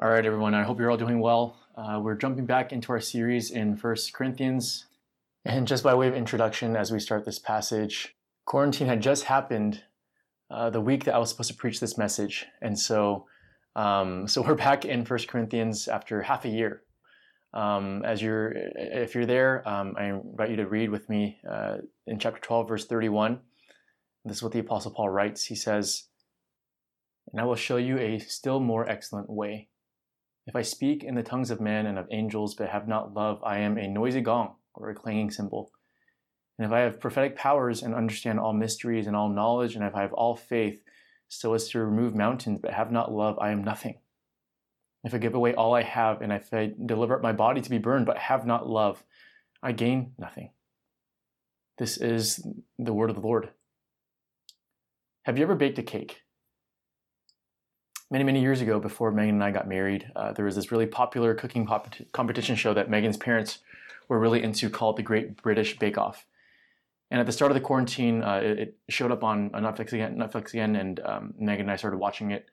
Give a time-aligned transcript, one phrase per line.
[0.00, 1.56] All right, everyone, I hope you're all doing well.
[1.76, 4.86] Uh, we're jumping back into our series in First Corinthians.
[5.44, 8.14] And just by way of introduction, as we start this passage,
[8.44, 9.82] quarantine had just happened
[10.52, 12.46] uh, the week that I was supposed to preach this message.
[12.62, 13.26] And so,
[13.74, 16.82] um, so we're back in First Corinthians after half a year.
[17.52, 21.78] Um, as you're, if you're there, um, I invite you to read with me uh,
[22.06, 23.40] in chapter 12, verse 31.
[24.24, 25.46] This is what the Apostle Paul writes.
[25.46, 26.04] He says,
[27.32, 29.70] And I will show you a still more excellent way.
[30.48, 33.44] If I speak in the tongues of men and of angels, but have not love,
[33.44, 35.70] I am a noisy gong or a clanging cymbal.
[36.58, 39.94] And if I have prophetic powers and understand all mysteries and all knowledge, and if
[39.94, 40.82] I have all faith
[41.28, 43.98] so as to remove mountains, but have not love, I am nothing.
[45.04, 47.70] If I give away all I have, and if I deliver up my body to
[47.70, 49.04] be burned, but have not love,
[49.62, 50.52] I gain nothing.
[51.76, 52.42] This is
[52.78, 53.50] the word of the Lord.
[55.24, 56.22] Have you ever baked a cake?
[58.10, 60.86] Many, many years ago, before Megan and I got married, uh, there was this really
[60.86, 63.58] popular cooking pop- competition show that Megan's parents
[64.08, 66.24] were really into called The Great British Bake Off.
[67.10, 70.16] And at the start of the quarantine, uh, it, it, showed up on, Netflix again,
[70.16, 72.46] Netflix again, and um, Megan and I started watching it.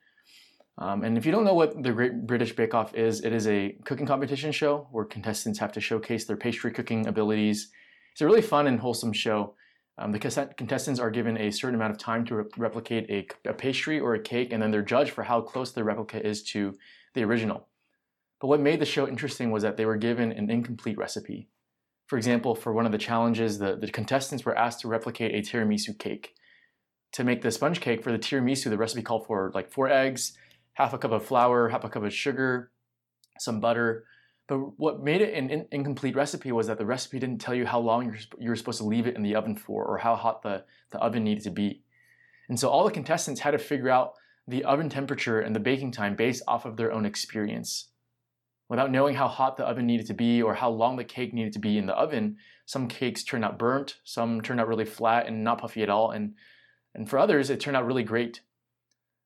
[0.78, 3.46] Um, and if you don't know what the Great British Bake Off is, it is
[3.46, 7.70] a cooking competition show where contestants have to showcase their pastry cooking abilities.
[8.12, 9.54] It's a really fun and wholesome show.
[9.98, 13.54] Um, the contestants are given a certain amount of time to re- replicate a, a,
[13.54, 16.76] pastry or a cake, and then they're judged for how close the replica is to
[17.14, 17.68] the original.
[18.40, 21.48] But what made the show interesting was that they were given an incomplete recipe.
[22.08, 25.38] For example, for one of the challenges, the, the contestants were asked to replicate a
[25.38, 26.34] tiramisu cake.
[27.12, 30.36] To make the sponge cake for the tiramisu, the recipe called for like four eggs,
[30.74, 32.70] half a cup of flour, half a cup of sugar,
[33.38, 34.04] some butter,
[34.46, 37.66] but what made it an in- incomplete recipe was that the recipe didn't tell you
[37.66, 40.14] how long you're, you were supposed to leave it in the oven for or how
[40.14, 41.82] hot the, the oven needed to be.
[42.48, 44.14] And so all the contestants had to figure out
[44.46, 47.88] the oven temperature and the baking time based off of their own experience.
[48.68, 51.52] Without knowing how hot the oven needed to be or how long the cake needed
[51.52, 55.26] to be in the oven, some cakes turned out burnt, some turned out really flat
[55.26, 56.34] and not puffy at all, and,
[56.94, 58.40] and for others, it turned out really great.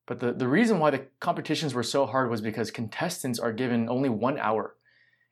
[0.06, 3.88] But the, the reason why the competitions were so hard was because contestants are given
[3.88, 4.76] only one hour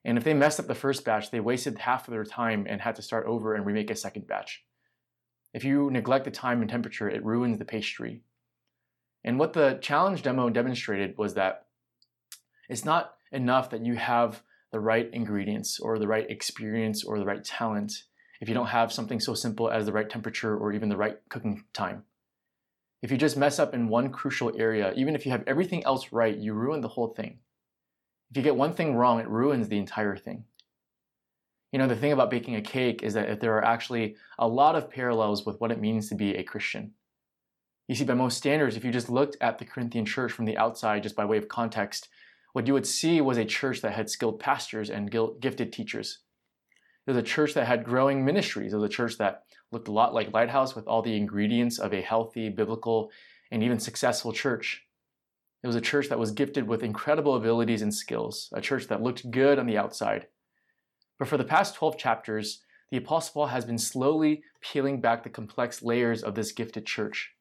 [0.04, 2.81] and if they messed up the first batch, they wasted half of their time and
[2.81, 4.64] had to start over and remake a second batch.
[5.53, 8.22] If you neglect the time and temperature, it ruins the pastry.
[9.25, 11.66] And what the challenge demo demonstrated was that
[12.69, 14.42] it's not enough that you have
[14.72, 18.04] the right ingredients or the right experience or the right talent
[18.41, 21.19] if you don't have something so simple as the right temperature or even the right
[21.28, 22.04] cooking time.
[23.03, 26.12] If you just mess up in one crucial area, even if you have everything else
[26.12, 27.38] right, you ruin the whole thing.
[28.31, 30.44] If you get one thing wrong, it ruins the entire thing.
[31.72, 34.75] You know, the thing about baking a cake is that there are actually a lot
[34.75, 36.93] of parallels with what it means to be a Christian.
[37.89, 40.59] You see, by most standards, if you just looked at the Corinthian church from the
[40.59, 42.09] outside, just by way of context,
[42.53, 45.10] what you would see was a church that had skilled pastors and
[45.41, 46.21] gifted teachers.
[47.06, 48.72] It was a church that had growing ministries.
[48.72, 51.95] It was a church that looked a lot like Lighthouse with all the ingredients of
[51.95, 53.10] a healthy, biblical,
[53.50, 54.87] and even successful church.
[55.62, 59.02] It was a church that was gifted with incredible abilities and skills, a church that
[59.02, 60.28] looked good on the outside.
[61.19, 65.30] But for the past 12 chapters, the Apostle Paul has been slowly peeling back the
[65.30, 67.32] complex layers of this gifted church.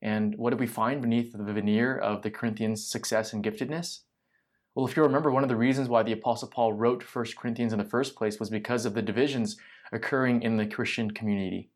[0.00, 4.00] And what did we find beneath the veneer of the Corinthians' success and giftedness?
[4.74, 7.72] Well, if you remember, one of the reasons why the Apostle Paul wrote 1 Corinthians
[7.72, 9.56] in the first place was because of the divisions
[9.90, 11.70] occurring in the Christian community.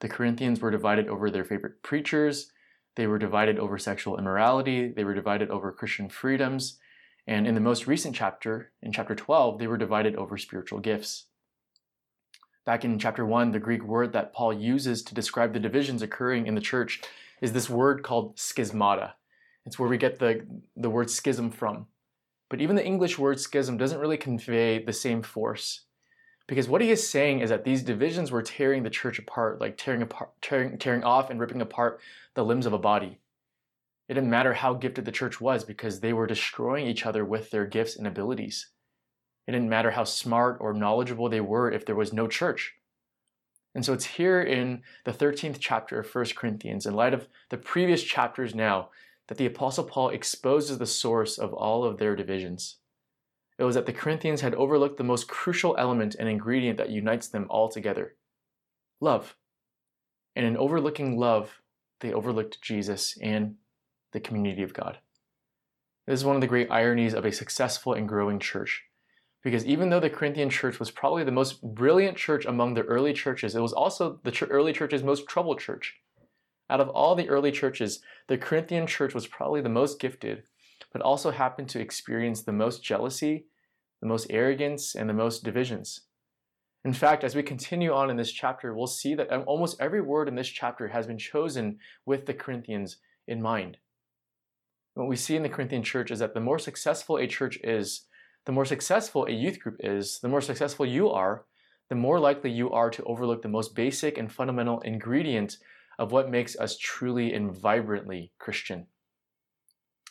[0.00, 2.52] The Corinthians were divided over their favorite preachers,
[2.96, 6.78] they were divided over sexual immorality, they were divided over Christian freedoms,
[7.26, 11.26] and in the most recent chapter, in chapter 12, they were divided over spiritual gifts.
[12.64, 16.46] Back in chapter 1, the Greek word that Paul uses to describe the divisions occurring
[16.46, 17.00] in the church
[17.40, 19.12] is this word called schismata.
[19.64, 20.46] It's where we get the,
[20.76, 21.86] the word schism from.
[22.48, 25.85] But even the English word schism doesn't really convey the same force.
[26.46, 29.76] Because what he is saying is that these divisions were tearing the church apart, like
[29.76, 32.00] tearing apart, tearing, tearing off and ripping apart
[32.34, 33.18] the limbs of a body.
[34.08, 37.50] It didn't matter how gifted the church was because they were destroying each other with
[37.50, 38.68] their gifts and abilities.
[39.48, 42.74] It didn't matter how smart or knowledgeable they were if there was no church.
[43.74, 47.58] And so it's here in the 13th chapter of 1 Corinthians, in light of the
[47.58, 48.90] previous chapters now,
[49.26, 52.76] that the Apostle Paul exposes the source of all of their divisions.
[53.58, 57.28] It was that the Corinthians had overlooked the most crucial element and ingredient that unites
[57.28, 58.16] them all together
[59.00, 59.36] love.
[60.34, 61.60] And in overlooking love,
[62.00, 63.56] they overlooked Jesus and
[64.12, 64.98] the community of God.
[66.06, 68.84] This is one of the great ironies of a successful and growing church.
[69.42, 73.12] Because even though the Corinthian church was probably the most brilliant church among the early
[73.12, 75.94] churches, it was also the early church's most troubled church.
[76.68, 80.42] Out of all the early churches, the Corinthian church was probably the most gifted,
[80.96, 83.44] but also happen to experience the most jealousy,
[84.00, 86.06] the most arrogance, and the most divisions.
[86.86, 90.00] In fact, as we continue on in this chapter, we'll see that um, almost every
[90.00, 91.76] word in this chapter has been chosen
[92.06, 92.96] with the Corinthians
[93.28, 93.76] in mind.
[94.94, 98.06] What we see in the Corinthian church is that the more successful a church is,
[98.46, 101.44] the more successful a youth group is, the more successful you are,
[101.90, 105.58] the more likely you are to overlook the most basic and fundamental ingredient
[105.98, 108.86] of what makes us truly and vibrantly Christian.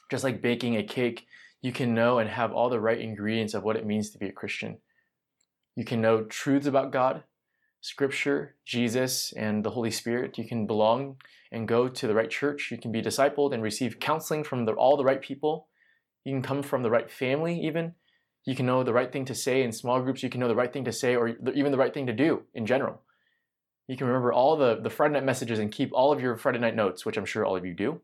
[0.09, 1.27] Just like baking a cake,
[1.61, 4.27] you can know and have all the right ingredients of what it means to be
[4.27, 4.77] a Christian.
[5.75, 7.23] You can know truths about God,
[7.81, 10.37] Scripture, Jesus, and the Holy Spirit.
[10.37, 11.17] You can belong
[11.51, 12.69] and go to the right church.
[12.71, 15.67] You can be discipled and receive counseling from the, all the right people.
[16.23, 17.93] You can come from the right family, even.
[18.45, 20.21] You can know the right thing to say in small groups.
[20.21, 22.43] You can know the right thing to say or even the right thing to do
[22.53, 23.01] in general.
[23.87, 26.59] You can remember all the, the Friday night messages and keep all of your Friday
[26.59, 28.01] night notes, which I'm sure all of you do.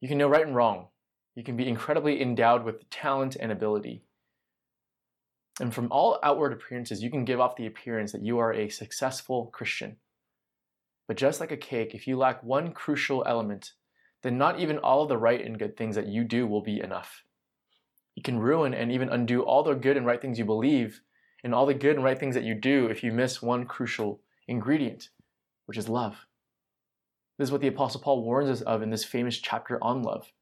[0.00, 0.88] You can know right and wrong.
[1.34, 4.04] You can be incredibly endowed with talent and ability.
[5.60, 8.68] And from all outward appearances, you can give off the appearance that you are a
[8.68, 9.96] successful Christian.
[11.08, 13.72] But just like a cake, if you lack one crucial element,
[14.22, 16.80] then not even all of the right and good things that you do will be
[16.80, 17.24] enough.
[18.14, 21.00] You can ruin and even undo all the good and right things you believe
[21.42, 24.20] and all the good and right things that you do if you miss one crucial
[24.46, 25.08] ingredient,
[25.66, 26.26] which is love.
[27.38, 30.32] This is what the Apostle Paul warns us of in this famous chapter on love.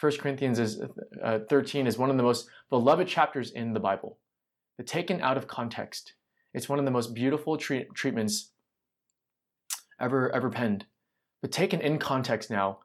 [0.00, 0.80] 1 Corinthians is,
[1.22, 4.18] uh, 13 is one of the most beloved chapters in the Bible.
[4.76, 6.14] But taken out of context,
[6.54, 8.52] it's one of the most beautiful treat- treatments
[10.00, 10.86] ever, ever penned.
[11.42, 12.80] But taken in context now,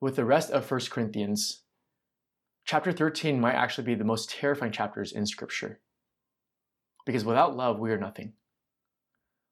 [0.00, 1.62] with the rest of 1 Corinthians,
[2.64, 5.80] chapter 13 might actually be the most terrifying chapters in Scripture.
[7.06, 8.32] Because without love, we are nothing.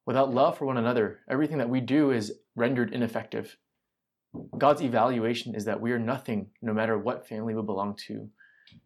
[0.05, 3.57] Without love for one another, everything that we do is rendered ineffective.
[4.57, 8.29] God's evaluation is that we are nothing no matter what family we belong to,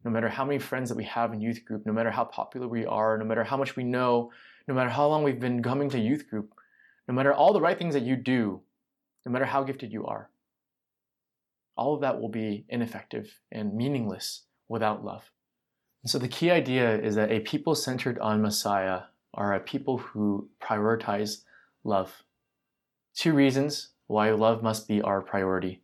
[0.05, 2.69] no matter how many friends that we have in youth group, no matter how popular
[2.69, 4.31] we are, no matter how much we know,
[4.69, 6.55] no matter how long we've been coming to youth group,
[7.09, 8.61] no matter all the right things that you do,
[9.27, 10.31] no matter how gifted you are.
[11.77, 15.31] All of that will be ineffective and meaningless without love.
[16.03, 19.03] And so the key idea is that a people centered on Messiah
[19.35, 21.43] are a people who prioritize
[21.85, 22.23] love.
[23.15, 25.81] Two reasons why love must be our priority.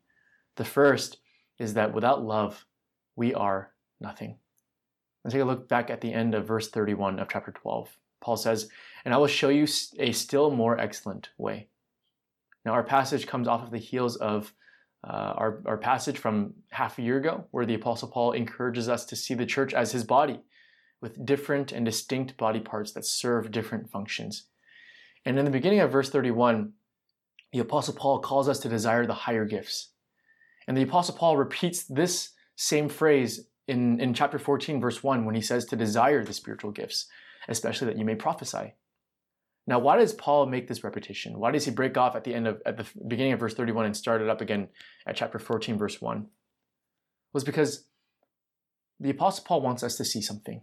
[0.56, 1.16] The first
[1.58, 2.66] is that without love,
[3.16, 4.36] we are nothing.
[5.24, 7.88] Let's take a look back at the end of verse 31 of chapter 12.
[8.20, 8.68] Paul says,
[9.04, 9.66] And I will show you
[9.98, 11.68] a still more excellent way.
[12.66, 14.52] Now, our passage comes off of the heels of
[15.02, 19.06] uh, our, our passage from half a year ago, where the Apostle Paul encourages us
[19.06, 20.40] to see the church as his body,
[21.00, 24.48] with different and distinct body parts that serve different functions.
[25.24, 26.74] And in the beginning of verse 31,
[27.52, 29.90] the Apostle Paul calls us to desire the higher gifts.
[30.66, 35.34] And the Apostle Paul repeats this same phrase in, in chapter 14, verse 1, when
[35.34, 37.06] he says to desire the spiritual gifts,
[37.48, 38.74] especially that you may prophesy.
[39.66, 41.38] Now, why does Paul make this repetition?
[41.38, 43.84] Why does he break off at the end of at the beginning of verse 31
[43.84, 44.68] and start it up again
[45.06, 46.26] at chapter 14, verse 1?
[47.34, 47.84] Was because
[48.98, 50.62] the Apostle Paul wants us to see something.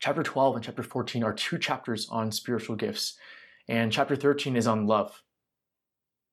[0.00, 3.16] Chapter 12 and chapter 14 are two chapters on spiritual gifts,
[3.68, 5.22] and chapter 13 is on love.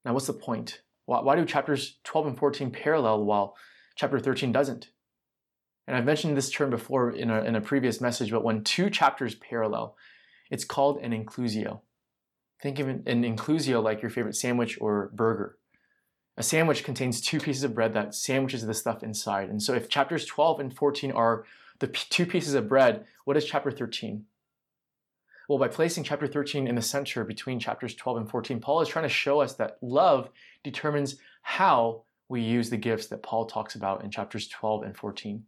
[0.06, 0.82] Now, what's the point?
[1.06, 3.56] Why, why do chapters 12 and 14 parallel while
[3.96, 4.90] chapter 13 doesn't?
[5.88, 8.90] And I've mentioned this term before in a, in a previous message, but when two
[8.90, 9.98] chapters parallel,
[10.50, 11.82] it's called an inclusio.
[12.62, 15.58] Think of an inclusio like your favorite sandwich or burger.
[16.38, 19.50] A sandwich contains two pieces of bread that sandwiches the stuff inside.
[19.50, 21.46] And so if chapters 12 and 14 are
[21.80, 24.26] the two pieces of bread, what is chapter 13?
[25.50, 28.88] Well, by placing chapter 13 in the center between chapters 12 and 14, Paul is
[28.88, 30.30] trying to show us that love
[30.64, 35.44] determines how we use the gifts that Paul talks about in chapters 12 and 14.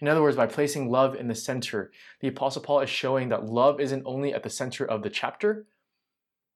[0.00, 3.44] In other words, by placing love in the center, the Apostle Paul is showing that
[3.44, 5.66] love isn't only at the center of the chapter,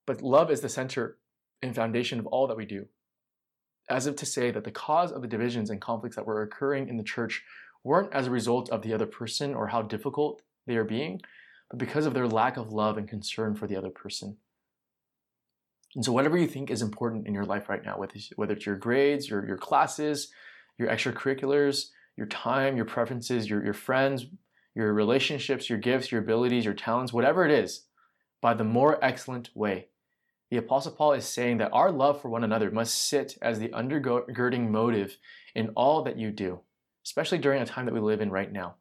[0.07, 1.19] but love is the center
[1.61, 2.87] and foundation of all that we do.
[3.91, 6.89] As if to say that the cause of the divisions and conflicts that were occurring
[6.89, 7.45] in the church
[7.85, 11.21] weren't as a result of the other person or how difficult they are being,
[11.70, 14.37] but because of their lack of love and concern for the other person.
[15.94, 18.76] And so, whatever you think is important in your life right now, whether it's your
[18.76, 20.30] grades, your, your classes,
[20.78, 24.26] your extracurriculars, your time, your preferences, your, your friends,
[24.75, 27.85] your relationships, your gifts, your abilities, your talents, whatever it is,
[28.42, 29.87] by the more excellent way.
[30.50, 33.68] The Apostle Paul is saying that our love for one another must sit as the
[33.68, 35.16] undergirding motive
[35.54, 36.61] in all that you do,
[37.04, 38.76] especially during a time that we live in right now.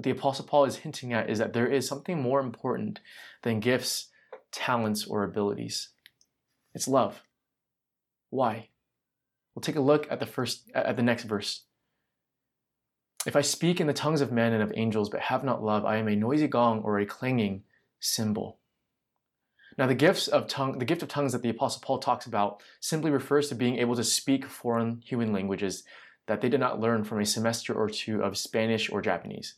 [0.00, 3.00] What the Apostle Paul is hinting at is that there is something more important
[3.42, 4.06] than gifts,
[4.50, 5.90] talents, or abilities.
[6.72, 7.22] It's love.
[8.30, 8.70] Why?
[9.54, 11.64] We'll take a look at the first at the next verse.
[13.26, 15.84] If I speak in the tongues of men and of angels but have not love,
[15.84, 17.64] I am a noisy gong or a clanging
[17.98, 18.58] cymbal.
[19.76, 22.62] Now, the gifts of tongue, the gift of tongues that the Apostle Paul talks about
[22.80, 25.84] simply refers to being able to speak foreign human languages
[26.26, 29.56] that they did not learn from a semester or two of Spanish or Japanese.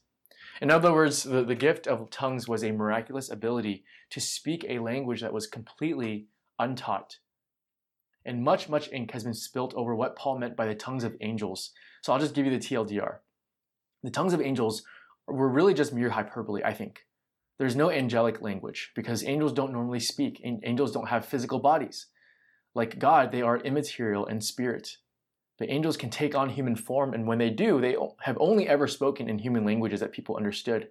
[0.63, 4.79] In other words, the, the gift of tongues was a miraculous ability to speak a
[4.79, 7.19] language that was completely untaught.
[8.25, 11.17] And much, much ink has been spilt over what Paul meant by the tongues of
[11.21, 11.73] angels.
[12.03, 13.17] So I'll just give you the TLDR.
[14.05, 14.85] The tongues of angels
[15.27, 17.07] were really just mere hyperbole, I think.
[17.59, 20.41] There's no angelic language because angels don't normally speak.
[20.45, 22.07] Angels don't have physical bodies.
[22.73, 24.99] Like God, they are immaterial in spirit.
[25.63, 28.89] But angels can take on human form, and when they do, they have only ever
[28.89, 30.89] spoken in human languages that people understood.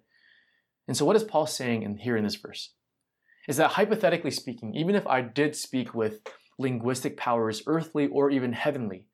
[0.87, 2.71] And so, what is Paul saying in, here in this verse?
[3.49, 6.21] Is that hypothetically speaking, even if I did speak with
[6.57, 9.07] linguistic powers, earthly or even heavenly,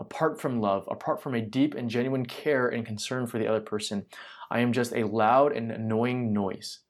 [0.00, 3.60] apart from love, apart from a deep and genuine care and concern for the other
[3.60, 4.06] person,
[4.50, 6.80] I am just a loud and annoying noise,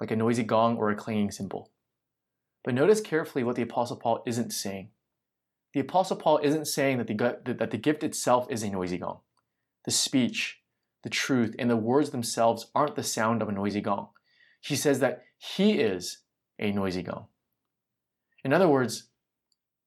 [0.00, 1.72] like a noisy gong or a clanging cymbal.
[2.62, 4.90] But notice carefully what the Apostle Paul isn't saying.
[5.74, 9.18] The Apostle Paul isn't saying that the, that the gift itself is a noisy gong.
[9.84, 10.60] The speech,
[11.02, 14.08] the truth, and the words themselves aren't the sound of a noisy gong.
[14.60, 16.18] He says that he is
[16.60, 17.26] a noisy gong.
[18.44, 19.08] In other words,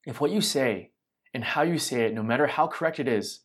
[0.06, 0.92] if what you say
[1.34, 3.40] and how you say it, no matter how correct it is,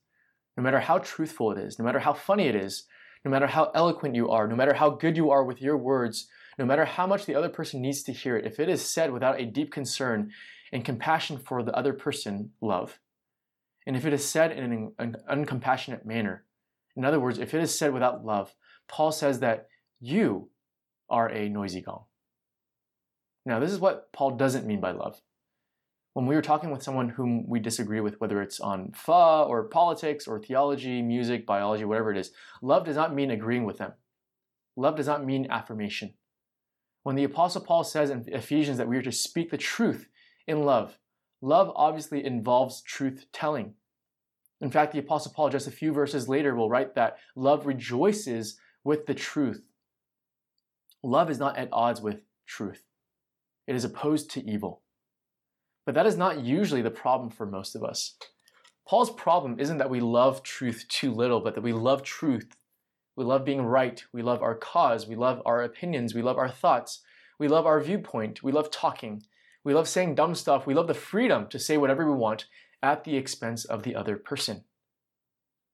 [0.57, 2.87] no matter how truthful it is, no matter how funny it is,
[3.25, 6.27] no matter how eloquent you are, no matter how good you are with your words,
[6.59, 9.13] no matter how much the other person needs to hear it, if it is said
[9.13, 10.33] without a deep concern
[10.73, 12.99] and compassion for the other person, love,
[13.87, 16.45] and if it is said in an, uncompassionate manner,
[16.97, 18.55] in other words, if it is said without love,
[18.88, 19.69] Paul says that
[20.00, 20.50] you
[21.09, 22.05] are a noisy gong.
[23.45, 25.21] Now, this is what Paul doesn't mean by love
[26.14, 29.64] when we are talking with someone whom we disagree with, whether it's on pho or
[29.64, 33.93] politics or theology, music, biology, whatever it is, love does not mean agreeing with them.
[34.76, 36.12] Love does not mean affirmation.
[37.02, 40.09] When the Apostle Paul says in Ephesians that we are to speak the truth
[40.47, 40.99] in love,
[41.41, 43.75] love obviously involves truth telling.
[44.61, 48.59] In fact, the Apostle Paul, just a few verses later, will write that love rejoices
[48.85, 49.67] with the truth.
[51.03, 52.83] Love is not at odds with truth,
[53.67, 54.83] it is opposed to evil.
[55.85, 58.15] But that is not usually the problem for most of us.
[58.87, 62.57] Paul's problem isn't that we love truth too little, but that we love truth.
[63.17, 64.03] We love being right.
[64.13, 65.07] We love our cause.
[65.07, 66.15] We love our opinions.
[66.15, 67.01] We love our thoughts.
[67.39, 68.43] We love our viewpoint.
[68.43, 69.23] We love talking.
[69.64, 70.66] We love saying dumb stuff.
[70.66, 72.47] We love the freedom to say whatever we want
[72.83, 74.64] at the expense of the other person.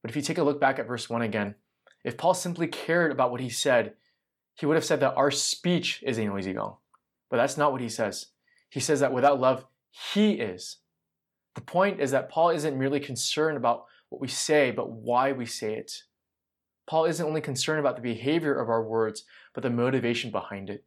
[0.02, 1.54] But if you take a look back at verse 1 again,
[2.04, 3.94] if Paul simply cared about what he said,
[4.54, 6.76] he would have said that our speech is a noisy gong.
[7.30, 8.26] But that's not what he says.
[8.70, 9.66] He says that without love,
[10.12, 10.78] he is.
[11.54, 15.46] The point is that Paul isn't merely concerned about what we say, but why we
[15.46, 16.04] say it.
[16.86, 20.84] Paul isn't only concerned about the behavior of our words, but the motivation behind it.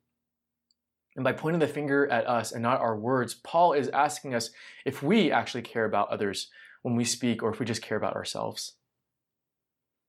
[1.16, 4.52] And by pointing the finger at us and not our words, Paul is asking us
[4.86, 6.50] if we actually care about others
[6.84, 8.76] when we speak or if we just care about ourselves.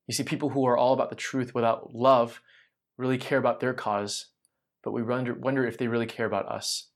[0.07, 2.41] You see, people who are all about the truth without love
[2.97, 4.27] really care about their cause,
[4.85, 6.89] but we wonder, if they really care about us.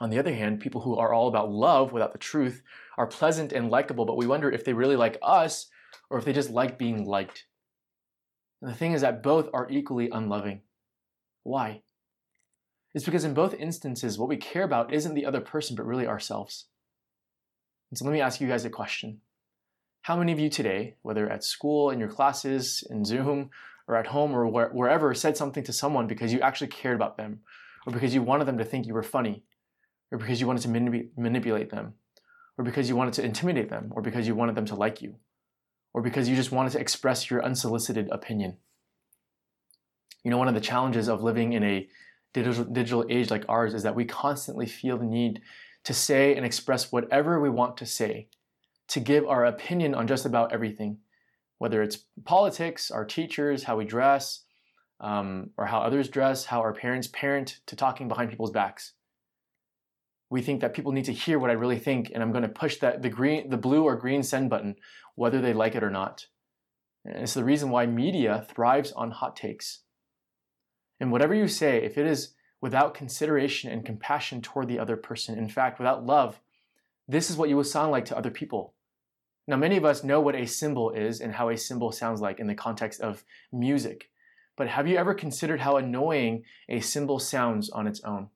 [0.00, 2.62] On the other hand, people who are all about love without the truth
[2.96, 5.68] are pleasant and likable, but we wonder if they really like us
[6.08, 7.44] or if they just like being liked.
[8.62, 10.62] And the thing is that both are equally unloving.
[11.42, 11.82] Why?
[12.94, 16.06] It's because in both instances, what we care about isn't the other person, but really
[16.06, 16.66] ourselves.
[17.90, 19.20] And so let me ask you guys a question.
[20.02, 23.50] How many of you today, whether at school, in your classes, in Zoom,
[23.86, 27.40] or at home, or wherever, said something to someone because you actually cared about them,
[27.86, 29.44] or because you wanted them to think you were funny,
[30.10, 31.94] or because you wanted to manip- manipulate them,
[32.56, 35.16] or because you wanted to intimidate them, or because you wanted them to like you,
[35.92, 38.56] or because you just wanted to express your unsolicited opinion.
[40.24, 41.88] You know, one of the challenges of living in a
[42.32, 45.40] digital, digital age like ours is that we constantly feel the need
[45.84, 48.28] to say and express whatever we want to say,
[48.88, 50.98] to give our opinion on just about everything,
[51.58, 54.44] whether it's politics, our teachers, how we dress,
[55.00, 58.92] um, or how others dress, how our parents parent, to talking behind people's backs
[60.30, 62.48] we think that people need to hear what I really think, and I'm going to
[62.48, 64.76] push that the green, the blue or green send button,
[65.16, 66.26] whether they like it or not.
[67.04, 69.82] And it's the reason why media thrives on hot takes.
[71.00, 75.38] And whatever you say, if it is without consideration and compassion toward the other person,
[75.38, 76.40] in fact, without love,
[77.08, 78.74] this is what you will sound like to other people.
[79.48, 82.38] Now, many of us know what a cymbal is and how a cymbal sounds like
[82.38, 84.10] in the context of music.
[84.56, 88.28] But have you ever considered how annoying a cymbal sounds on its own?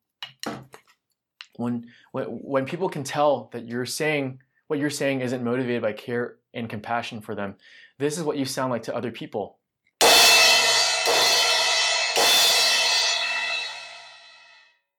[1.57, 6.37] when when people can tell that you're saying what you're saying isn't motivated by care
[6.53, 7.55] and compassion for them,
[7.99, 9.59] this is what you sound like to other people.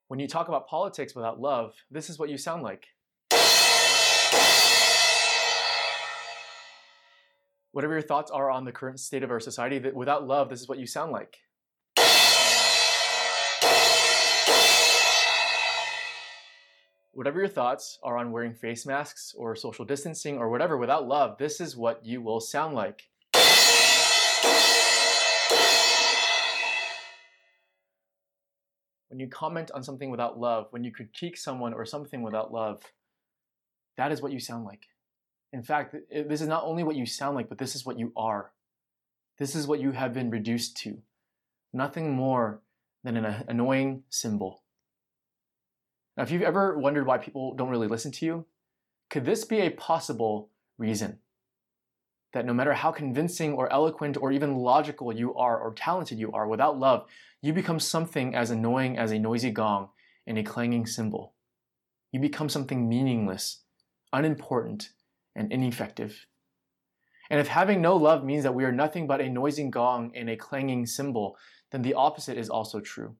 [0.07, 2.85] When you talk about politics without love, this is what you sound like.
[7.71, 10.61] Whatever your thoughts are on the current state of our society, that without love, this
[10.61, 11.37] is what you sound like.
[17.13, 21.39] Whatever your thoughts are on wearing face masks or social distancing or whatever, without love,
[21.39, 23.09] this is what you will sound like.
[29.15, 32.81] When you comment on something without love, when you critique someone or something without love,
[33.95, 34.87] that is what you sound like.
[35.53, 38.11] In fact, this is not only what you sound like, but this is what you
[38.17, 38.51] are.
[39.37, 40.97] This is what you have been reduced to.
[41.71, 42.59] Nothing more
[43.05, 44.63] than an annoying cymbal.
[46.17, 48.45] Now, if you've ever wondered why people don't really listen to you,
[49.09, 51.19] could this be a possible reason?
[52.35, 56.33] That no matter how convincing or eloquent or even logical you are or talented you
[56.33, 57.05] are, without love,
[57.41, 59.87] you become something as annoying as a noisy gong
[60.27, 61.33] and a clanging cymbal.
[62.11, 63.61] You become something meaningless,
[64.11, 64.89] unimportant,
[65.33, 66.25] and ineffective.
[67.29, 70.29] And if having no love means that we are nothing but a noisy gong and
[70.29, 71.37] a clanging cymbal,
[71.71, 73.15] then the opposite is also true.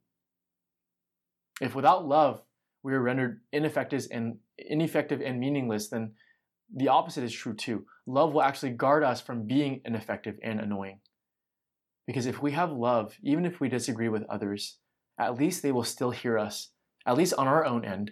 [1.62, 2.42] If without love
[2.84, 6.16] we are rendered ineffective and ineffective and meaningless, then
[6.74, 7.86] the opposite is true too.
[8.06, 11.00] Love will actually guard us from being ineffective and annoying.
[12.08, 14.78] Because if we have love, even if we disagree with others,
[15.20, 16.70] at least they will still hear us,
[17.06, 18.12] at least on our own end.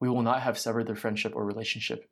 [0.00, 2.08] We will not have severed their friendship or relationship.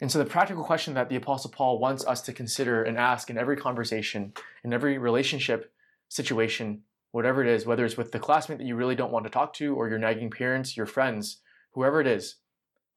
[0.00, 3.30] And so, the practical question that the Apostle Paul wants us to consider and ask
[3.30, 5.72] in every conversation, in every relationship
[6.08, 9.30] situation, whatever it is, whether it's with the classmate that you really don't want to
[9.30, 11.40] talk to, or your nagging parents, your friends,
[11.72, 12.36] whoever it is,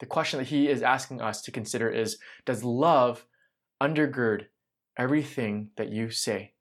[0.02, 3.26] the question that he is asking us to consider is Does love
[3.82, 4.48] undergird
[4.98, 6.54] everything that you say?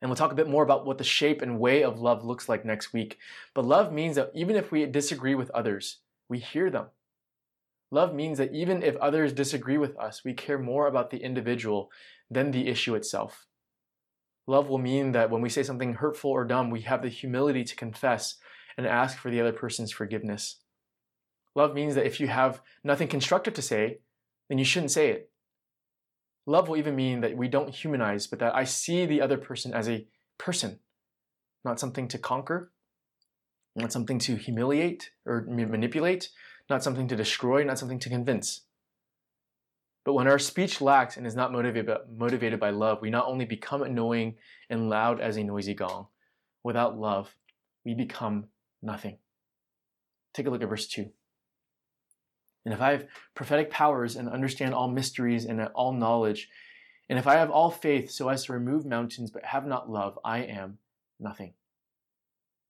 [0.00, 2.48] And we'll talk a bit more about what the shape and way of love looks
[2.48, 3.18] like next week.
[3.52, 6.86] But love means that even if we disagree with others, we hear them.
[7.90, 11.90] Love means that even if others disagree with us, we care more about the individual
[12.30, 13.46] than the issue itself.
[14.46, 17.64] Love will mean that when we say something hurtful or dumb, we have the humility
[17.64, 18.36] to confess
[18.76, 20.60] and ask for the other person's forgiveness.
[21.54, 23.98] Love means that if you have nothing constructive to say,
[24.48, 25.30] then you shouldn't say it.
[26.46, 29.72] Love will even mean that we don't humanize, but that I see the other person
[29.72, 30.80] as a person,
[31.64, 32.72] not something to conquer,
[33.74, 36.30] not something to humiliate or manipulate,
[36.68, 38.62] not something to destroy, not something to convince.
[40.04, 43.82] But when our speech lacks and is not motivated by, love, we not only become
[43.82, 44.36] annoying
[44.68, 46.08] and loud as a noisy gong,
[46.62, 47.34] without love,
[47.86, 48.48] we become
[48.82, 49.16] nothing.
[50.34, 51.10] Take a look at verse 2.
[52.64, 56.48] And if I have prophetic powers and understand all mysteries and all knowledge,
[57.08, 60.18] and if I have all faith so as to remove mountains but have not love,
[60.24, 60.78] I am
[61.20, 61.52] nothing.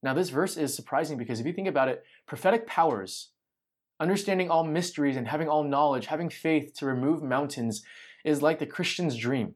[0.03, 3.29] Now, this verse is surprising because if you think about it, prophetic powers,
[3.99, 7.83] understanding all mysteries and having all knowledge, having faith to remove mountains
[8.23, 9.55] is like the Christian's dream.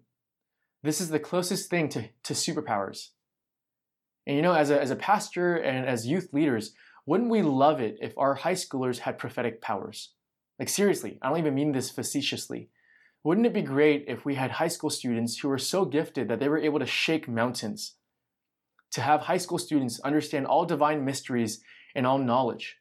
[0.82, 3.10] This is the closest thing to, to superpowers.
[4.26, 6.74] And you know, as a, as a pastor and as youth leaders,
[7.06, 10.14] wouldn't we love it if our high schoolers had prophetic powers?
[10.60, 12.70] Like, seriously, I don't even mean this facetiously.
[13.24, 16.40] Wouldn't it be great if we had high school students who were so gifted that
[16.40, 17.96] they were able to shake mountains?
[18.92, 21.62] To have high school students understand all divine mysteries
[21.96, 22.78] and all knowledge.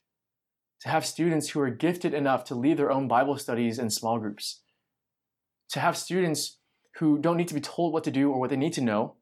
[0.81, 4.19] To have students who are gifted enough to lead their own Bible studies in small
[4.19, 4.61] groups.
[5.71, 6.59] To have students
[6.97, 9.15] who don't need to be told what to do or what they need to know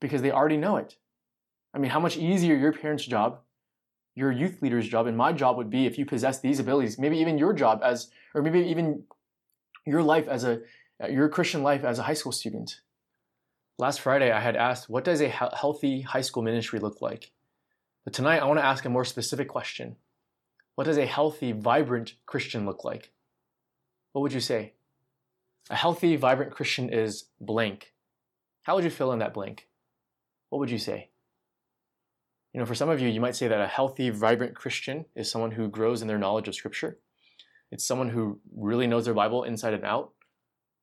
[0.00, 0.96] because they already know it.
[1.74, 3.40] I mean, how much easier your parents' job
[4.14, 7.18] your youth leader's job and my job would be if you possess these abilities maybe
[7.18, 9.02] even your job as or maybe even
[9.86, 10.60] your life as a
[11.02, 12.80] uh, your christian life as a high school student.
[13.78, 17.30] Last friday i had asked what does a healthy high school ministry look like?
[18.04, 19.96] But tonight i want to ask a more specific question.
[20.74, 23.12] What does a healthy vibrant christian look like?
[24.12, 24.74] What would you say?
[25.70, 27.94] A healthy vibrant christian is blank.
[28.62, 29.68] How would you fill in that blank?
[30.50, 31.11] What would you say
[32.52, 35.30] you know, for some of you, you might say that a healthy, vibrant Christian is
[35.30, 36.98] someone who grows in their knowledge of Scripture.
[37.70, 40.12] It's someone who really knows their Bible inside and out.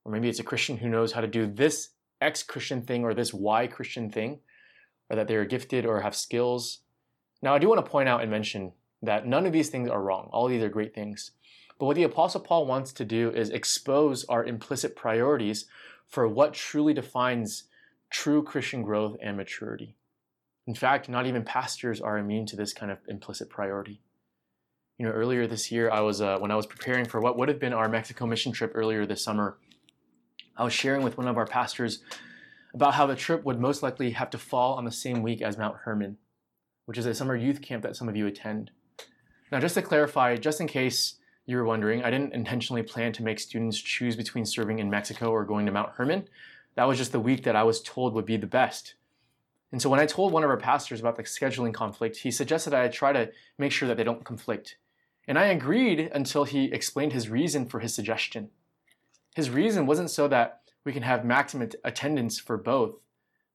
[0.03, 1.89] Or maybe it's a Christian who knows how to do this
[2.21, 4.39] X Christian thing or this Y Christian thing,
[5.09, 6.79] or that they're gifted or have skills.
[7.43, 10.01] Now, I do want to point out and mention that none of these things are
[10.01, 10.29] wrong.
[10.31, 11.31] All these are great things.
[11.77, 15.65] But what the Apostle Paul wants to do is expose our implicit priorities
[16.07, 17.65] for what truly defines
[18.09, 19.95] true Christian growth and maturity.
[20.69, 24.01] In fact, not even pastors are immune to this kind of implicit priority.
[24.99, 27.49] You know, earlier this year, I was uh, when I was preparing for what would
[27.49, 29.57] have been our Mexico mission trip earlier this summer.
[30.55, 32.03] I was sharing with one of our pastors
[32.71, 35.57] about how the trip would most likely have to fall on the same week as
[35.57, 36.17] Mount Hermon,
[36.85, 38.69] which is a summer youth camp that some of you attend.
[39.51, 41.15] Now, just to clarify, just in case
[41.47, 45.31] you were wondering, I didn't intentionally plan to make students choose between serving in Mexico
[45.31, 46.27] or going to Mount Hermon.
[46.75, 48.93] That was just the week that I was told would be the best.
[49.71, 52.73] And so when I told one of our pastors about the scheduling conflict, he suggested
[52.73, 54.77] I try to make sure that they don't conflict.
[55.27, 58.49] And I agreed until he explained his reason for his suggestion.
[59.35, 62.95] His reason wasn't so that we can have maximum attendance for both,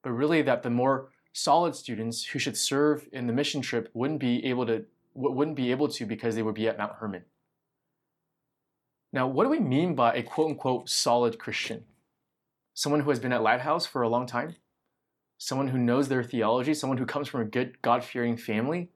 [0.03, 4.21] but really that the more solid students who should serve in the mission trip wouldn't
[4.21, 7.23] be able to wouldn't be able to because they would be at Mount Hermon.
[9.13, 11.85] Now, what do we mean by a quote unquote solid Christian?
[12.75, 14.57] Someone who has been at Lighthouse for a long time?
[15.39, 16.75] Someone who knows their theology?
[16.75, 18.91] Someone who comes from a good, God fearing family?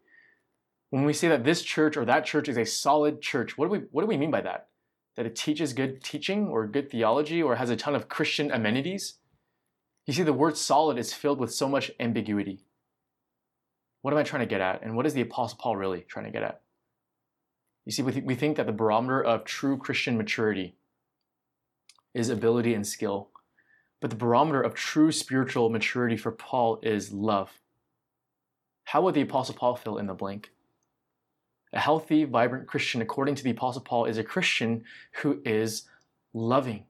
[0.91, 3.73] When we say that this church or that church is a solid church, what do
[3.73, 4.69] we, what do we mean by that?
[5.17, 9.15] That it teaches good teaching or good theology or has a ton of Christian amenities?
[10.07, 12.61] You see, the word solid is filled with so much ambiguity.
[14.01, 14.83] What am I trying to get at?
[14.83, 16.63] And what is the Apostle Paul really trying to get at?
[17.85, 20.77] You see, we think that the barometer of true Christian maturity
[22.15, 23.31] is ability and skill.
[24.01, 27.61] But the barometer of true spiritual maturity for Paul is love.
[28.85, 30.53] How would the Apostle Paul fill in the blank?
[31.73, 34.85] A healthy, vibrant Christian, according to the Apostle Paul, is a Christian
[35.17, 35.85] who is
[36.33, 36.85] loving.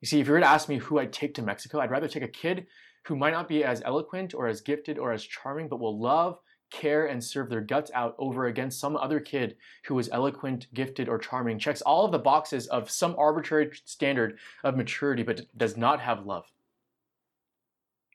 [0.00, 2.08] You see, if you were to ask me who I'd take to Mexico, I'd rather
[2.08, 2.66] take a kid
[3.04, 6.38] who might not be as eloquent or as gifted or as charming, but will love
[6.74, 9.56] care, and serve their guts out over against some other kid
[9.86, 14.38] who is eloquent, gifted, or charming, checks all of the boxes of some arbitrary standard
[14.62, 16.44] of maturity, but does not have love.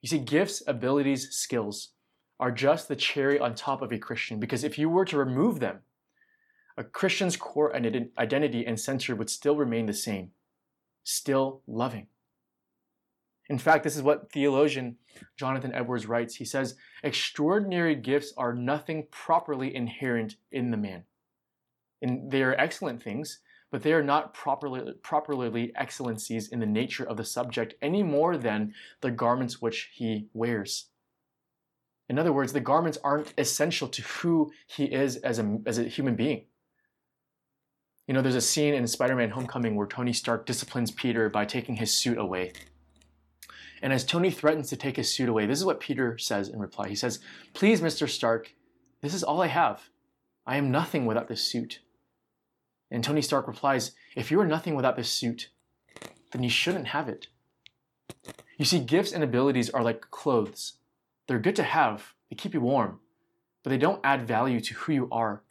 [0.01, 1.89] You see, gifts, abilities, skills
[2.39, 5.59] are just the cherry on top of a Christian because if you were to remove
[5.59, 5.79] them,
[6.77, 10.31] a Christian's core identity and center would still remain the same,
[11.03, 12.07] still loving.
[13.49, 14.97] In fact, this is what theologian
[15.35, 16.35] Jonathan Edwards writes.
[16.35, 21.03] He says, Extraordinary gifts are nothing properly inherent in the man.
[22.01, 23.39] And they are excellent things,
[23.71, 28.37] but they are not properly, properly excellencies in the nature of the subject any more
[28.37, 30.85] than the garments which he wears.
[32.07, 35.83] In other words, the garments aren't essential to who he is as a, as a
[35.83, 36.45] human being.
[38.07, 41.45] You know, there's a scene in Spider Man Homecoming where Tony Stark disciplines Peter by
[41.45, 42.53] taking his suit away.
[43.81, 46.59] And as Tony threatens to take his suit away, this is what Peter says in
[46.59, 46.89] reply.
[46.89, 47.19] He says,
[47.53, 48.09] Please, Mr.
[48.09, 48.53] Stark,
[49.01, 49.89] this is all I have.
[50.45, 51.79] I am nothing without this suit.
[52.91, 55.49] And Tony Stark replies, If you are nothing without this suit,
[56.31, 57.27] then you shouldn't have it.
[58.57, 60.73] You see, gifts and abilities are like clothes.
[61.27, 62.99] They're good to have, they keep you warm,
[63.63, 65.43] but they don't add value to who you are.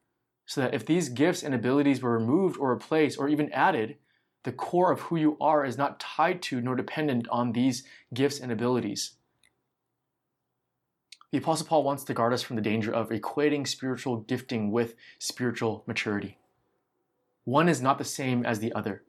[0.44, 3.96] So that if these gifts and abilities were removed or replaced or even added,
[4.48, 7.84] the core of who you are is not tied to nor dependent on these
[8.14, 9.10] gifts and abilities.
[11.32, 14.94] The Apostle Paul wants to guard us from the danger of equating spiritual gifting with
[15.18, 16.38] spiritual maturity.
[17.44, 19.02] One is not the same as the other.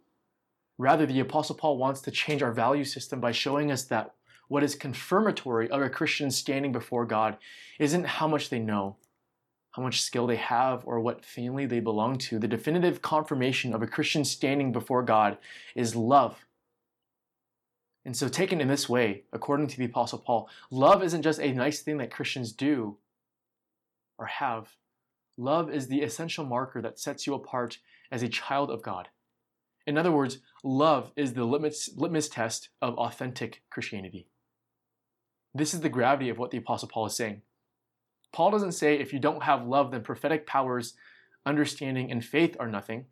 [0.77, 4.13] Rather, the Apostle Paul wants to change our value system by showing us that
[4.49, 7.37] what is confirmatory of a Christian standing before God
[7.79, 8.97] isn't how much they know,
[9.71, 12.39] how much skill they have, or what family they belong to.
[12.39, 15.37] The definitive confirmation of a Christian standing before God
[15.75, 16.45] is love.
[18.05, 21.51] And so, taken in this way, according to the Apostle Paul, love isn't just a
[21.51, 22.97] nice thing that Christians do
[24.17, 24.75] or have.
[25.37, 27.77] Love is the essential marker that sets you apart
[28.11, 29.09] as a child of God.
[29.85, 34.27] In other words, love is the litmus, litmus test of authentic Christianity.
[35.53, 37.41] This is the gravity of what the Apostle Paul is saying.
[38.31, 40.93] Paul doesn't say if you don't have love, then prophetic powers,
[41.45, 43.05] understanding, and faith are nothing.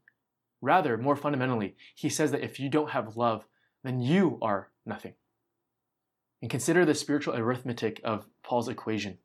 [0.61, 3.45] Rather, more fundamentally, he says that if you don't have love,
[3.83, 5.13] then you are nothing.
[6.41, 9.17] And consider the spiritual arithmetic of Paul's equation.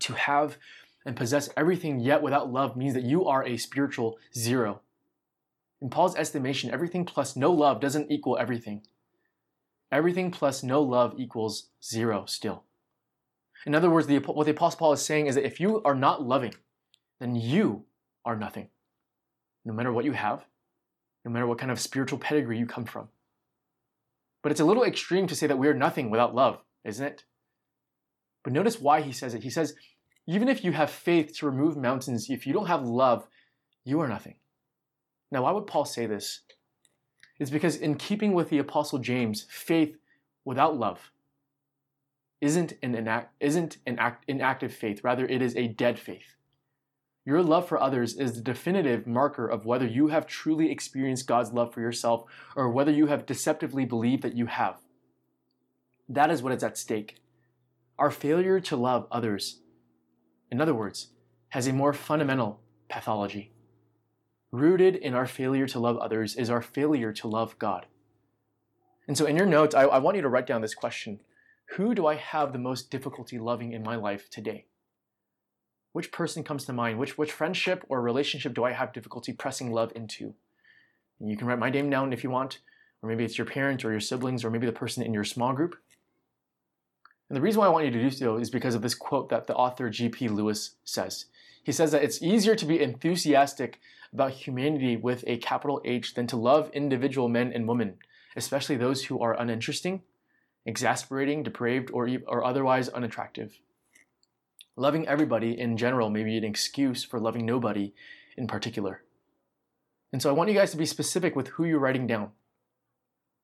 [0.00, 0.58] To have
[1.04, 4.80] and possess everything yet without love means that you are a spiritual zero.
[5.80, 8.82] In Paul's estimation, everything plus no love doesn't equal everything.
[9.90, 12.64] Everything plus no love equals zero still.
[13.66, 15.94] In other words, the, what the Apostle Paul is saying is that if you are
[15.94, 16.54] not loving,
[17.20, 17.84] then you
[18.24, 18.68] are nothing.
[19.64, 20.44] No matter what you have,
[21.24, 23.08] no matter what kind of spiritual pedigree you come from.
[24.42, 27.24] But it's a little extreme to say that we are nothing without love, isn't it?
[28.42, 29.42] But notice why he says it.
[29.42, 29.74] He says,
[30.26, 33.26] even if you have faith to remove mountains, if you don't have love,
[33.84, 34.36] you are nothing.
[35.30, 36.40] Now, why would Paul say this?
[37.38, 39.96] It's because, in keeping with the Apostle James, faith
[40.44, 41.10] without love
[42.40, 45.04] isn't an, inact, isn't an act, inactive faith.
[45.04, 46.36] Rather, it is a dead faith.
[47.26, 51.52] Your love for others is the definitive marker of whether you have truly experienced God's
[51.52, 52.24] love for yourself
[52.56, 54.78] or whether you have deceptively believed that you have.
[56.08, 57.18] That is what is at stake.
[57.98, 59.60] Our failure to love others,
[60.50, 61.08] in other words,
[61.50, 63.52] has a more fundamental pathology.
[64.50, 67.86] Rooted in our failure to love others is our failure to love God.
[69.06, 71.20] And so, in your notes, I, I want you to write down this question
[71.74, 74.66] Who do I have the most difficulty loving in my life today?
[75.92, 76.98] Which person comes to mind?
[76.98, 80.34] Which, which friendship or relationship do I have difficulty pressing love into?
[81.20, 82.58] And you can write my name down if you want,
[83.02, 85.52] or maybe it's your parent or your siblings, or maybe the person in your small
[85.52, 85.76] group.
[87.28, 89.28] And the reason why I want you to do so is because of this quote
[89.28, 90.12] that the author C.S.
[90.30, 91.26] Lewis says.
[91.62, 93.78] He says that it's easier to be enthusiastic
[94.12, 97.98] about humanity with a capital H than to love individual men and women,
[98.34, 100.02] especially those who are uninteresting,
[100.66, 103.58] exasperating, depraved, or, or otherwise unattractive.
[104.76, 107.92] Loving everybody in general may be an excuse for loving nobody
[108.36, 109.02] in particular.
[110.12, 112.30] And so I want you guys to be specific with who you're writing down.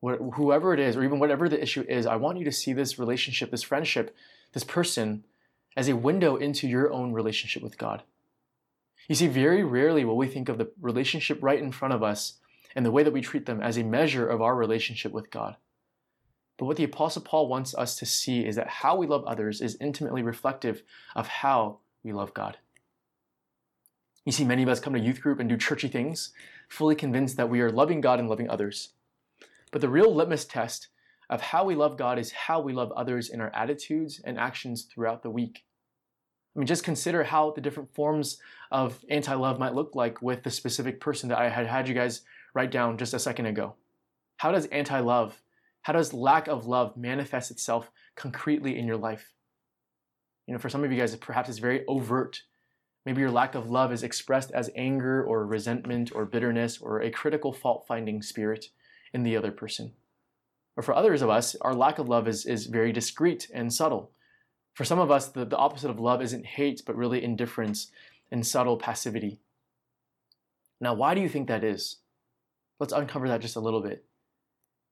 [0.02, 2.98] Whoever it is, or even whatever the issue is, I want you to see this
[2.98, 4.14] relationship, this friendship,
[4.52, 5.24] this person
[5.76, 8.02] as a window into your own relationship with God.
[9.08, 12.34] You see, very rarely will we think of the relationship right in front of us
[12.74, 15.56] and the way that we treat them as a measure of our relationship with God.
[16.58, 19.60] But what the Apostle Paul wants us to see is that how we love others
[19.60, 20.82] is intimately reflective
[21.14, 22.56] of how we love God.
[24.24, 26.32] You see, many of us come to youth group and do churchy things,
[26.68, 28.90] fully convinced that we are loving God and loving others.
[29.70, 30.88] But the real litmus test
[31.28, 34.84] of how we love God is how we love others in our attitudes and actions
[34.84, 35.64] throughout the week.
[36.54, 38.38] I mean, just consider how the different forms
[38.70, 41.94] of anti love might look like with the specific person that I had had you
[41.94, 42.22] guys
[42.54, 43.74] write down just a second ago.
[44.38, 45.40] How does anti love
[45.86, 49.30] how does lack of love manifest itself concretely in your life?
[50.44, 52.42] You know, for some of you guys, perhaps it's very overt.
[53.04, 57.12] Maybe your lack of love is expressed as anger or resentment or bitterness or a
[57.12, 58.70] critical fault finding spirit
[59.14, 59.92] in the other person.
[60.76, 64.10] Or for others of us, our lack of love is, is very discreet and subtle.
[64.74, 67.92] For some of us, the, the opposite of love isn't hate, but really indifference
[68.32, 69.38] and subtle passivity.
[70.80, 71.98] Now, why do you think that is?
[72.80, 74.04] Let's uncover that just a little bit.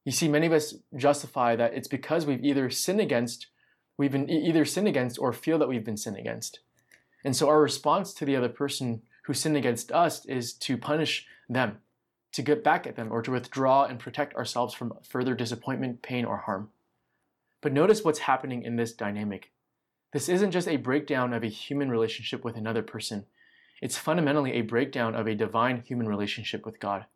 [0.05, 3.47] You see, many of us justify that it's because we've either sinned against,
[3.97, 6.61] we've been either sinned against or feel that we've been sinned against.
[7.25, 11.27] And so our response to the other person who sinned against us is to punish
[11.49, 11.79] them,
[12.33, 16.27] to get back at them, or to withdraw and protect ourselves from further disappointment, pain,
[16.27, 16.69] or harm.
[17.62, 19.53] But notice what's happening in this dynamic.
[20.12, 23.25] This isn't just a breakdown of a human relationship with another person,
[23.81, 27.07] it's fundamentally a breakdown of a divine human relationship with God.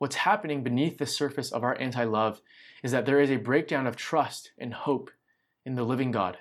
[0.00, 2.40] What's happening beneath the surface of our anti love
[2.82, 5.10] is that there is a breakdown of trust and hope
[5.66, 6.38] in the living God.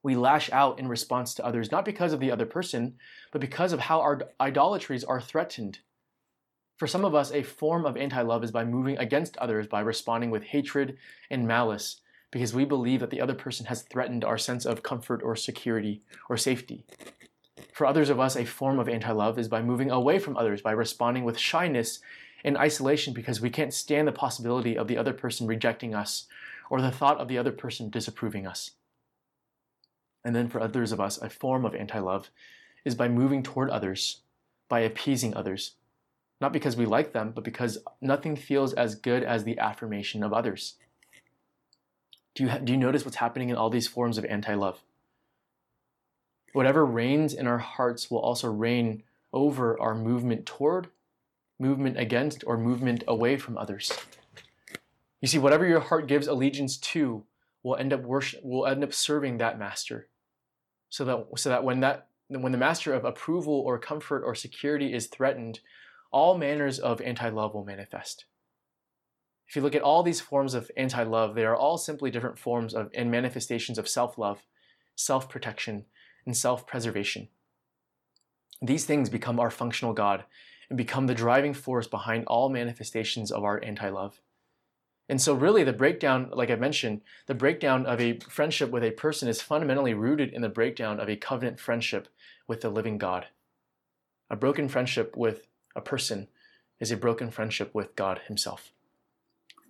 [0.00, 2.94] We lash out in response to others, not because of the other person,
[3.32, 5.80] but because of how our idolatries are threatened.
[6.76, 9.80] For some of us, a form of anti love is by moving against others by
[9.80, 10.96] responding with hatred
[11.30, 12.00] and malice
[12.30, 16.00] because we believe that the other person has threatened our sense of comfort or security
[16.28, 16.84] or safety.
[17.72, 20.62] For others of us, a form of anti love is by moving away from others,
[20.62, 22.00] by responding with shyness
[22.44, 26.26] and isolation because we can't stand the possibility of the other person rejecting us
[26.70, 28.72] or the thought of the other person disapproving us.
[30.24, 32.30] And then for others of us, a form of anti love
[32.84, 34.20] is by moving toward others,
[34.68, 35.72] by appeasing others,
[36.40, 40.32] not because we like them, but because nothing feels as good as the affirmation of
[40.32, 40.74] others.
[42.34, 44.80] Do you, ha- do you notice what's happening in all these forms of anti love?
[46.54, 50.86] Whatever reigns in our hearts will also reign over our movement toward,
[51.58, 53.92] movement against, or movement away from others.
[55.20, 57.24] You see, whatever your heart gives allegiance to
[57.64, 60.06] will end up worship, will end up serving that master.
[60.90, 64.94] So that so that when that when the master of approval or comfort or security
[64.94, 65.58] is threatened,
[66.12, 68.26] all manners of anti-love will manifest.
[69.48, 72.74] If you look at all these forms of anti-love, they are all simply different forms
[72.74, 74.44] of and manifestations of self-love,
[74.94, 75.86] self-protection,
[76.26, 77.28] and self preservation.
[78.62, 80.24] These things become our functional God
[80.68, 84.20] and become the driving force behind all manifestations of our anti love.
[85.08, 88.90] And so, really, the breakdown, like I mentioned, the breakdown of a friendship with a
[88.90, 92.08] person is fundamentally rooted in the breakdown of a covenant friendship
[92.48, 93.26] with the living God.
[94.30, 96.28] A broken friendship with a person
[96.80, 98.72] is a broken friendship with God Himself.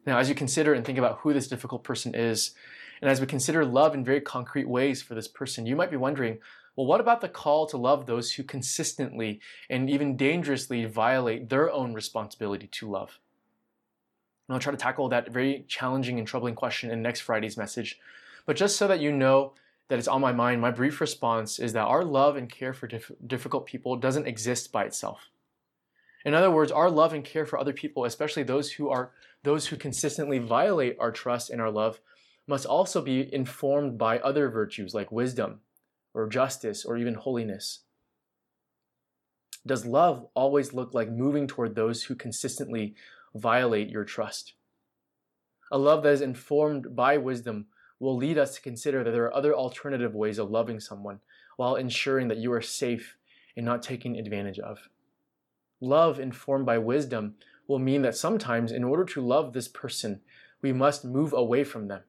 [0.06, 2.54] Now, as you consider and think about who this difficult person is,
[3.00, 5.96] and as we consider love in very concrete ways for this person, you might be
[5.96, 6.38] wondering,
[6.76, 11.70] well, what about the call to love those who consistently and even dangerously violate their
[11.70, 13.18] own responsibility to love?
[14.48, 17.98] And I'll try to tackle that very challenging and troubling question in next Friday's message.
[18.46, 19.52] But just so that you know
[19.88, 22.86] that it's on my mind, my brief response is that our love and care for
[22.86, 25.30] dif- difficult people doesn't exist by itself.
[26.24, 29.66] In other words, our love and care for other people, especially those who are those
[29.66, 32.00] who consistently violate our trust and our love,
[32.46, 35.60] must also be informed by other virtues like wisdom
[36.12, 37.80] or justice or even holiness.
[39.66, 42.94] Does love always look like moving toward those who consistently
[43.34, 44.54] violate your trust?
[45.72, 47.66] A love that is informed by wisdom
[47.98, 51.20] will lead us to consider that there are other alternative ways of loving someone
[51.56, 53.16] while ensuring that you are safe
[53.56, 54.88] and not taken advantage of.
[55.80, 57.34] Love informed by wisdom
[57.66, 60.20] will mean that sometimes, in order to love this person,
[60.60, 62.02] we must move away from them.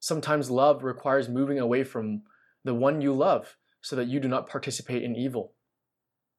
[0.00, 2.22] Sometimes love requires moving away from
[2.64, 5.52] the one you love so that you do not participate in evil.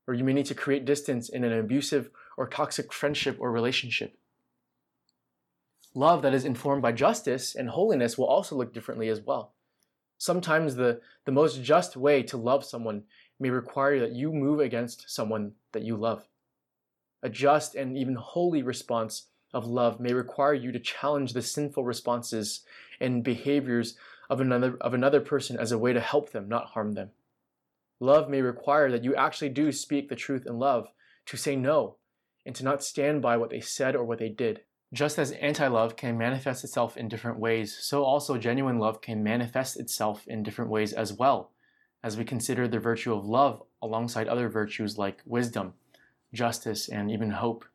[0.08, 4.18] Or you may need to create distance in an abusive or toxic friendship or relationship.
[5.94, 9.54] Love that is informed by justice and holiness will also look differently as well.
[10.18, 13.04] Sometimes the, the most just way to love someone
[13.40, 16.28] may require that you move against someone that you love.
[17.24, 21.84] A just and even holy response of love may require you to challenge the sinful
[21.84, 22.62] responses
[23.00, 23.98] and behaviors
[24.30, 27.10] of another, of another person as a way to help them, not harm them.
[28.00, 30.88] Love may require that you actually do speak the truth in love,
[31.26, 31.98] to say no,
[32.46, 34.62] and to not stand by what they said or what they did.
[34.94, 39.24] Just as anti love can manifest itself in different ways, so also genuine love can
[39.24, 41.52] manifest itself in different ways as well,
[42.04, 45.74] as we consider the virtue of love alongside other virtues like wisdom,
[46.34, 47.66] justice, and even hope.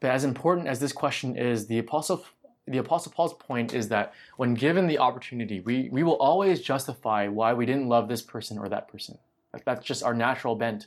[0.00, 2.24] But as important as this question is, the Apostle,
[2.66, 7.28] the Apostle Paul's point is that when given the opportunity, we, we will always justify
[7.28, 9.18] why we didn't love this person or that person.
[9.64, 10.86] That's just our natural bent.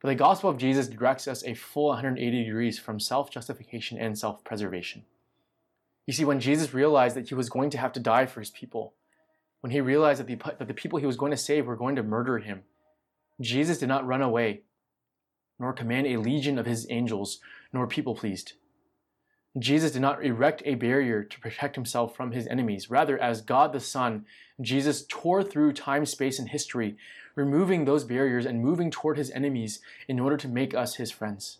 [0.00, 4.18] But the gospel of Jesus directs us a full 180 degrees from self justification and
[4.18, 5.04] self preservation.
[6.06, 8.50] You see, when Jesus realized that he was going to have to die for his
[8.50, 8.94] people,
[9.60, 11.96] when he realized that the, that the people he was going to save were going
[11.96, 12.62] to murder him,
[13.40, 14.62] Jesus did not run away,
[15.58, 17.40] nor command a legion of his angels,
[17.72, 18.54] nor people pleased.
[19.58, 22.88] Jesus did not erect a barrier to protect himself from his enemies.
[22.88, 24.24] Rather, as God the Son,
[24.60, 26.96] Jesus tore through time, space, and history,
[27.34, 31.58] removing those barriers and moving toward his enemies in order to make us his friends.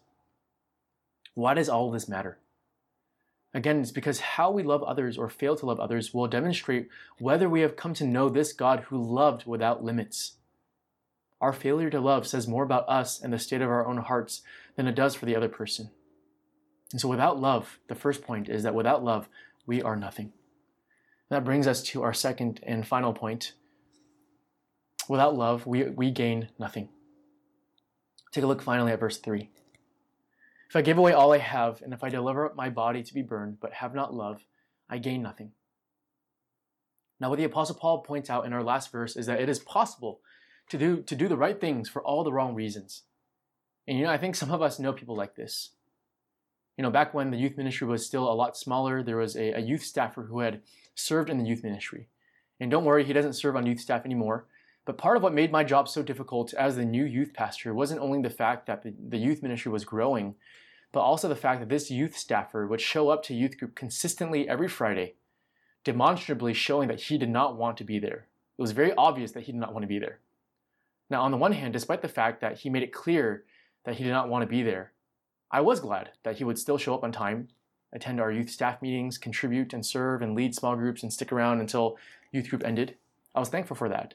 [1.35, 2.39] Why does all this matter?
[3.53, 7.49] Again, it's because how we love others or fail to love others will demonstrate whether
[7.49, 10.35] we have come to know this God who loved without limits.
[11.41, 14.43] Our failure to love says more about us and the state of our own hearts
[14.77, 15.91] than it does for the other person.
[16.93, 19.29] And so, without love, the first point is that without love,
[19.67, 20.33] we are nothing.
[21.29, 23.53] That brings us to our second and final point.
[25.09, 26.89] Without love, we, we gain nothing.
[28.33, 29.51] Take a look finally at verse 3.
[30.69, 33.15] If I give away all I have, and if I deliver up my body to
[33.15, 34.45] be burned, but have not love,
[34.89, 35.53] I gain nothing.
[37.21, 39.59] Now, what the Apostle Paul points out in our last verse is that it is
[39.59, 40.21] possible
[40.71, 43.03] to do, to do the right things for all the wrong reasons.
[43.87, 45.71] And you know, I think some of us know people like this
[46.77, 49.53] you know, back when the youth ministry was still a lot smaller, there was a,
[49.53, 50.63] a youth staffer who had
[50.95, 52.09] served in the youth ministry.
[52.59, 54.47] And don't worry, he doesn't serve on youth staff anymore.
[54.85, 58.01] But part of what made my job so difficult as the new youth pastor wasn't
[58.01, 60.35] only the fact that the, the youth ministry was growing,
[60.93, 64.49] but also the fact that this youth staffer would show up to youth group consistently
[64.49, 65.15] every Friday,
[65.85, 68.27] demonstrably showing that he did not want to be there.
[68.59, 70.21] It was very obvious that he did not want to be there.
[71.09, 73.45] Now, on the one hand, despite the fact that he made it clear
[73.85, 74.93] that he did not want to be there,
[75.51, 77.49] I was glad that he would still show up on time,
[77.93, 81.61] attend our youth staff meetings, contribute and serve and lead small groups and stick around
[81.61, 81.99] until
[82.31, 82.97] youth group ended.
[83.35, 84.15] I was thankful for that.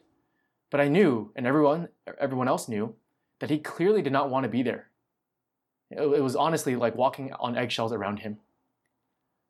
[0.70, 2.96] But I knew, and everyone, everyone else knew,
[3.40, 4.90] that he clearly did not want to be there.
[5.92, 8.38] It, it was honestly like walking on eggshells around him.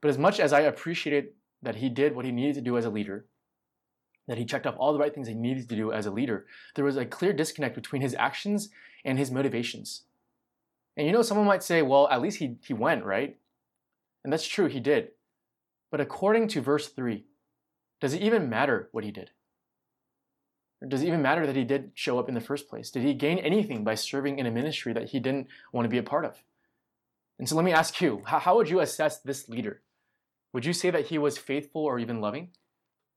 [0.01, 1.29] But as much as I appreciated
[1.61, 3.25] that he did what he needed to do as a leader,
[4.27, 6.47] that he checked off all the right things he needed to do as a leader,
[6.73, 8.69] there was a clear disconnect between his actions
[9.03, 10.01] and his motivations.
[10.97, 13.37] And you know, someone might say, well, at least he, he went, right?
[14.23, 15.09] And that's true, he did.
[15.91, 17.25] But according to verse 3,
[18.01, 19.31] does it even matter what he did?
[20.81, 22.91] Or does it even matter that he did show up in the first place?
[22.91, 25.97] Did he gain anything by serving in a ministry that he didn't want to be
[25.97, 26.43] a part of?
[27.39, 29.81] And so let me ask you how, would you assess this leader?
[30.53, 32.49] Would you say that he was faithful or even loving?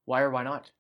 [0.05, 0.73] Why or why not?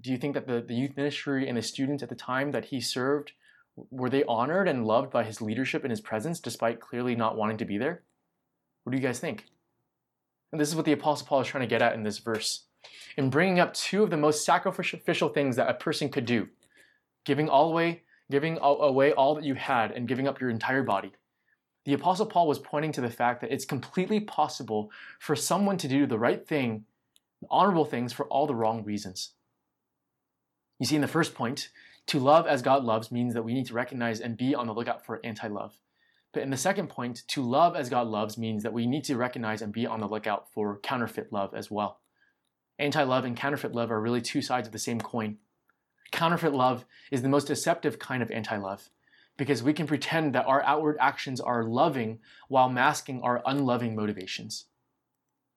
[0.00, 2.66] Do you think that the, the youth ministry and the students at the time that
[2.66, 3.32] he served
[3.76, 7.56] were they honored and loved by his leadership and his presence despite clearly not wanting
[7.58, 8.02] to be there?
[8.82, 9.46] What do you guys think?
[10.52, 12.66] And this is what the Apostle Paul is trying to get at in this verse.
[13.16, 16.48] In bringing up two of the most sacrificial things that a person could do
[17.24, 21.10] giving all away, giving away all that you had, and giving up your entire body.
[21.86, 25.88] The Apostle Paul was pointing to the fact that it's completely possible for someone to
[25.88, 26.84] do the right thing
[27.50, 29.32] honorable things for all the wrong reasons.
[30.78, 31.70] You see, in the first point,
[32.06, 34.74] to love as God loves means that we need to recognize and be on the
[34.74, 35.80] lookout for anti love.
[36.32, 39.16] But in the second point, to love as God loves means that we need to
[39.16, 42.00] recognize and be on the lookout for counterfeit love as well.
[42.78, 45.38] Anti love and counterfeit love are really two sides of the same coin.
[46.10, 48.90] Counterfeit love is the most deceptive kind of anti love
[49.36, 54.66] because we can pretend that our outward actions are loving while masking our unloving motivations.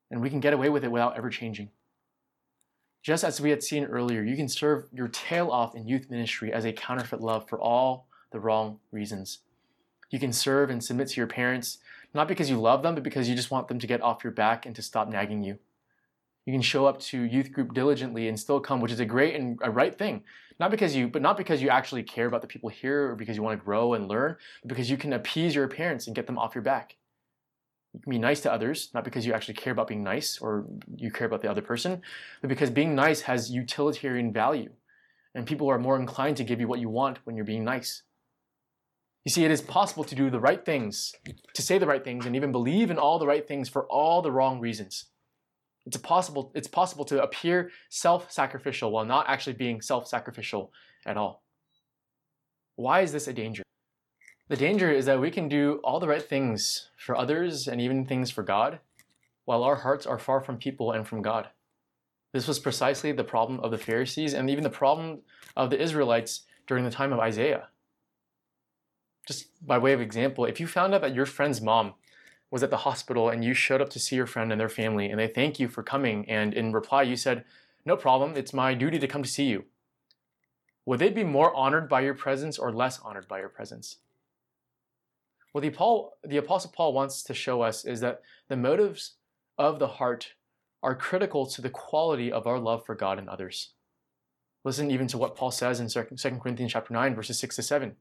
[0.09, 1.69] And we can get away with it without ever changing.
[3.07, 6.51] Just as we had seen earlier, you can serve your tail off in youth ministry
[6.51, 9.39] as a counterfeit love for all the wrong reasons.
[10.09, 11.77] You can serve and submit to your parents,
[12.13, 14.33] not because you love them, but because you just want them to get off your
[14.33, 15.57] back and to stop nagging you.
[16.45, 19.35] You can show up to youth group diligently and still come, which is a great
[19.35, 20.25] and a right thing.
[20.59, 23.37] Not because you, but not because you actually care about the people here or because
[23.37, 26.27] you want to grow and learn, but because you can appease your parents and get
[26.27, 26.97] them off your back.
[27.97, 30.67] You can be nice to others, not because you actually care about being nice or
[30.95, 32.03] you care about the other person,
[32.41, 34.69] but because being nice has utilitarian value.
[35.33, 38.03] And people are more inclined to give you what you want when you're being nice.
[39.25, 41.11] You see, it is possible to do the right things,
[41.55, 44.21] to say the right things, and even believe in all the right things for all
[44.21, 45.05] the wrong reasons.
[45.87, 50.71] It's possible, it's possible to appear self-sacrificial while not actually being self-sacrificial
[51.05, 51.43] at all.
[52.75, 53.63] Why is this a danger?
[54.49, 58.05] The danger is that we can do all the right things for others and even
[58.05, 58.79] things for God,
[59.45, 61.49] while our hearts are far from people and from God.
[62.33, 65.19] This was precisely the problem of the Pharisees and even the problem
[65.55, 67.67] of the Israelites during the time of Isaiah
[69.27, 71.93] just by way of example, if you found out that your friend's mom
[72.49, 75.09] was at the hospital and you showed up to see your friend and their family
[75.09, 77.43] and they thank you for coming and in reply you said,
[77.85, 79.65] no problem, it's my duty to come to see you.
[80.85, 83.97] Would they be more honored by your presence or less honored by your presence?
[85.57, 89.13] What the, Paul, the Apostle Paul wants to show us is that the motives
[89.57, 90.35] of the heart
[90.83, 93.71] are critical to the quality of our love for God and others.
[94.63, 96.03] Listen even to what Paul says in 2
[96.39, 97.95] Corinthians chapter 9, verses 6 to 7.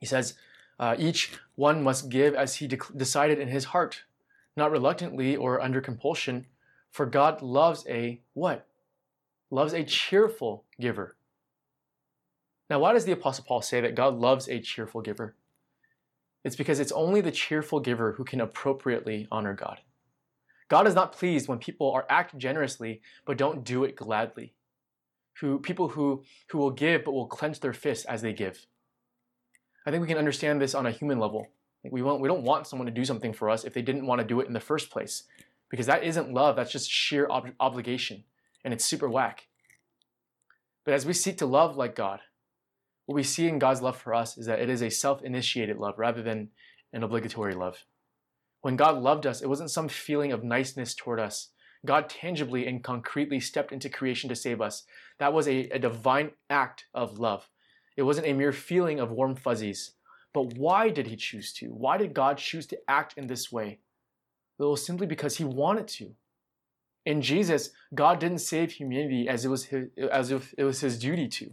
[0.00, 0.34] He says,
[0.80, 4.02] uh, each one must give as he de- decided in his heart,
[4.56, 6.46] not reluctantly or under compulsion,
[6.90, 8.66] for God loves a what?
[9.48, 11.14] Loves a cheerful giver.
[12.68, 15.36] Now, why does the Apostle Paul say that God loves a cheerful giver?
[16.44, 19.80] It's because it's only the cheerful giver who can appropriately honor God.
[20.68, 24.54] God is not pleased when people are act generously but don't do it gladly.
[25.40, 28.66] Who people who who will give but will clench their fists as they give.
[29.86, 31.48] I think we can understand this on a human level.
[31.90, 34.20] We, want, we don't want someone to do something for us if they didn't want
[34.20, 35.24] to do it in the first place.
[35.68, 38.24] Because that isn't love, that's just sheer ob- obligation.
[38.64, 39.48] And it's super whack.
[40.84, 42.20] But as we seek to love like God,
[43.06, 45.78] what we see in God's love for us is that it is a self initiated
[45.78, 46.50] love rather than
[46.92, 47.84] an obligatory love.
[48.60, 51.48] When God loved us, it wasn't some feeling of niceness toward us.
[51.84, 54.84] God tangibly and concretely stepped into creation to save us.
[55.18, 57.48] That was a, a divine act of love.
[57.96, 59.92] It wasn't a mere feeling of warm fuzzies.
[60.32, 61.66] But why did he choose to?
[61.68, 63.80] Why did God choose to act in this way?
[64.58, 66.14] It was simply because he wanted to.
[67.04, 70.98] In Jesus, God didn't save humanity as it was his, as if it was his
[70.98, 71.50] duty to.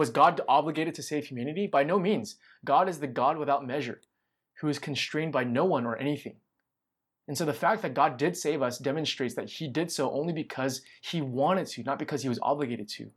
[0.00, 1.66] Was God obligated to save humanity?
[1.66, 2.36] By no means.
[2.64, 4.00] God is the God without measure,
[4.62, 6.36] who is constrained by no one or anything.
[7.28, 10.32] And so the fact that God did save us demonstrates that he did so only
[10.32, 13.10] because he wanted to, not because he was obligated to.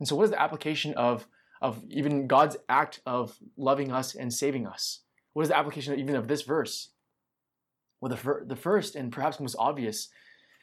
[0.00, 1.28] And so what is the application of
[1.62, 5.02] of even God's act of loving us and saving us.
[5.32, 6.88] What is the application even of this verse?
[8.00, 10.08] Well, the, fir- the first and perhaps most obvious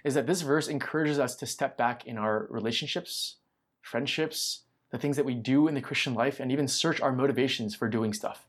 [0.04, 3.38] is that this verse encourages us to step back in our relationships,
[3.82, 7.76] friendships, the things that we do in the Christian life, and even search our motivations
[7.76, 8.48] for doing stuff.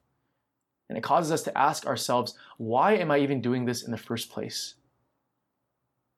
[0.88, 3.98] And it causes us to ask ourselves, why am I even doing this in the
[3.98, 4.74] first place?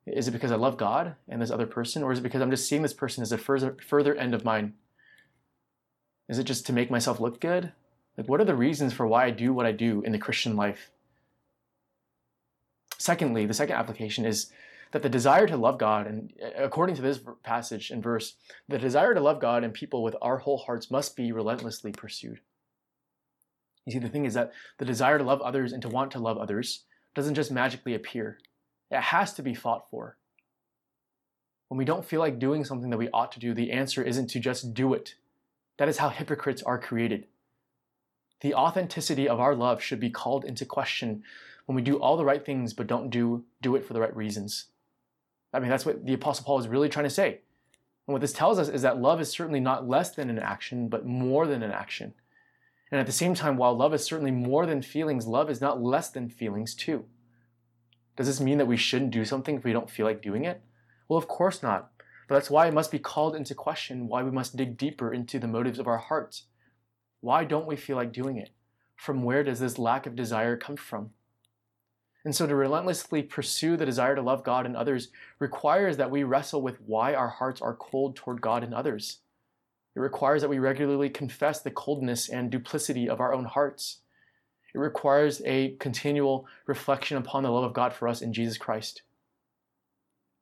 [0.06, 2.50] Is it because I love God and this other person, or is it because I'm
[2.50, 4.74] just seeing this person as a further, further end of mine
[6.28, 7.72] is it just to make myself look good?
[8.16, 10.56] Like, what are the reasons for why I do what I do in the Christian
[10.56, 10.90] life?
[12.98, 14.50] Secondly, the second application is
[14.92, 18.34] that the desire to love God, and uh, according to this passage and verse,
[18.68, 22.40] the desire to love God and people with our whole hearts must be relentlessly pursued.
[23.84, 26.18] You see, the thing is that the desire to love others and to want to
[26.18, 26.84] love others
[27.14, 28.38] doesn't just magically appear,
[28.90, 30.16] it has to be fought for.
[31.68, 34.28] When we don't feel like doing something that we ought to do, the answer isn't
[34.28, 35.14] to just do it,
[35.78, 37.26] that is how hypocrites are created.
[38.40, 41.22] The authenticity of our love should be called into question
[41.66, 44.14] when we do all the right things but don't do, do it for the right
[44.16, 44.66] reasons.
[45.52, 47.40] I mean, that's what the Apostle Paul is really trying to say.
[48.06, 50.88] And what this tells us is that love is certainly not less than an action,
[50.88, 52.14] but more than an action.
[52.90, 55.82] And at the same time, while love is certainly more than feelings, love is not
[55.82, 57.04] less than feelings too.
[58.16, 60.62] Does this mean that we shouldn't do something if we don't feel like doing it?
[61.08, 61.90] Well, of course not.
[62.28, 65.38] But that's why it must be called into question, why we must dig deeper into
[65.38, 66.44] the motives of our hearts.
[67.20, 68.50] Why don't we feel like doing it?
[68.96, 71.10] From where does this lack of desire come from?
[72.28, 75.08] And so to relentlessly pursue the desire to love God and others
[75.38, 79.20] requires that we wrestle with why our hearts are cold toward God and others.
[79.96, 84.00] It requires that we regularly confess the coldness and duplicity of our own hearts.
[84.74, 89.00] It requires a continual reflection upon the love of God for us in Jesus Christ.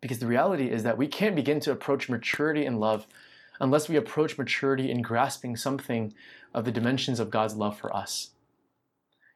[0.03, 3.07] Because the reality is that we can't begin to approach maturity in love
[3.61, 6.13] unless we approach maturity in grasping something
[6.53, 8.31] of the dimensions of God's love for us.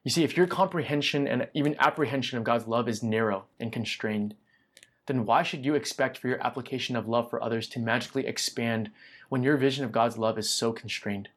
[0.03, 4.35] You see, if your comprehension and even apprehension of God's love is narrow and constrained,
[5.05, 8.91] then why should you expect for your application of love for others to magically expand
[9.29, 11.29] when your vision of God's love is so constrained?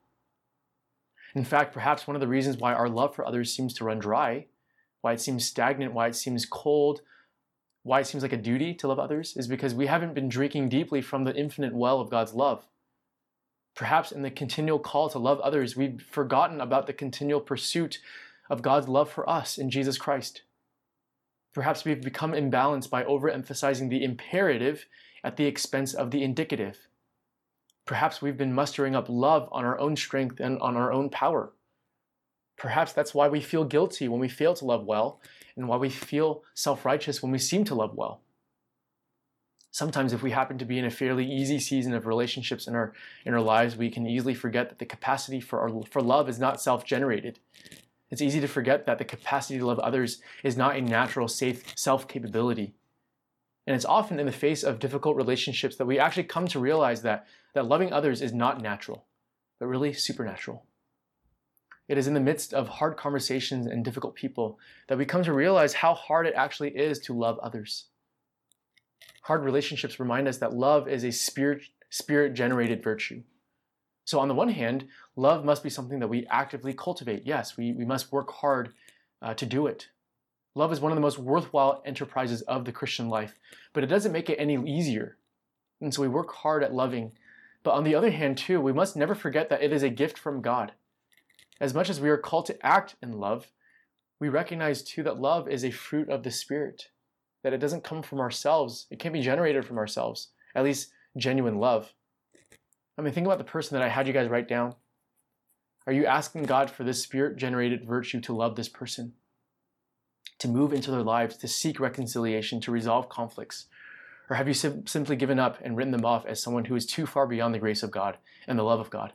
[1.35, 3.99] In fact, perhaps one of the reasons why our love for others seems to run
[3.99, 4.47] dry,
[5.01, 7.03] why it seems stagnant, why it seems cold,
[7.83, 10.69] why it seems like a duty to love others, is because we haven't been drinking
[10.69, 12.67] deeply from the infinite well of God's love.
[13.75, 17.99] Perhaps in the continual call to love others, we've forgotten about the continual pursuit
[18.49, 20.43] of God's love for us in Jesus Christ.
[21.53, 24.87] Perhaps we've become imbalanced by overemphasizing the imperative
[25.23, 26.89] at the expense of the indicative.
[27.87, 31.53] Perhaps we've been mustering up love on our own strength and on our own power.
[32.57, 35.21] Perhaps that's why we feel guilty when we fail to love well,
[35.57, 38.21] and why we feel self righteous when we seem to love well.
[39.71, 42.93] Sometimes, if we happen to be in a fairly easy season of relationships in our,
[43.25, 46.39] in our lives, we can easily forget that the capacity for, our, for love is
[46.39, 47.41] not self generated.
[48.15, 51.73] It's easy to forget that the capacity to love others is not a natural, safe
[51.77, 52.77] self capability.
[53.67, 57.03] And it's often in the face of difficult relationships that we actually come to realize
[57.03, 59.07] that, that loving others is not natural,
[59.59, 60.65] but really supernatural.
[61.89, 65.33] It is in the midst of hard conversations and difficult people that we come to
[65.33, 67.87] realize how hard it actually is to love others.
[69.23, 73.25] Hard relationships remind us that love is a spirit spirit generated virtue.
[74.05, 77.23] So, on the one hand, love must be something that we actively cultivate.
[77.25, 78.73] Yes, we, we must work hard
[79.23, 79.89] uh, to do it.
[80.55, 83.35] Love is one of the most worthwhile enterprises of the Christian life,
[83.73, 85.17] but it doesn't make it any easier.
[85.81, 87.13] And so we work hard at loving.
[87.63, 90.19] But on the other hand, too, we must never forget that it is a gift
[90.19, 90.73] from God.
[91.61, 93.51] As much as we are called to act in love,
[94.21, 96.89] we recognize too that love is a fruit of the Spirit,
[97.43, 101.59] that it doesn't come from ourselves, it can't be generated from ourselves, at least genuine
[101.59, 101.95] love.
[102.97, 104.75] I mean, think about the person that I had you guys write down.
[105.87, 109.15] Are you asking God for this spirit generated virtue to love this person?
[110.39, 113.67] to move into their lives, to seek reconciliation, to resolve conflicts?
[114.29, 116.87] Or have you sim- simply given up and written them off as someone who is
[116.87, 119.13] too far beyond the grace of God and the love of God?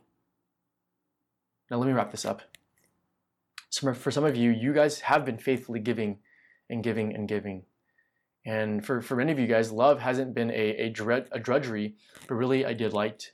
[1.70, 2.42] Now, let me wrap this up.
[3.70, 6.18] So, for some of you, you guys have been faithfully giving
[6.70, 7.64] and giving and giving.
[8.46, 11.96] And for, for many of you guys, love hasn't been a, a, a drudgery,
[12.28, 13.34] but really a delight.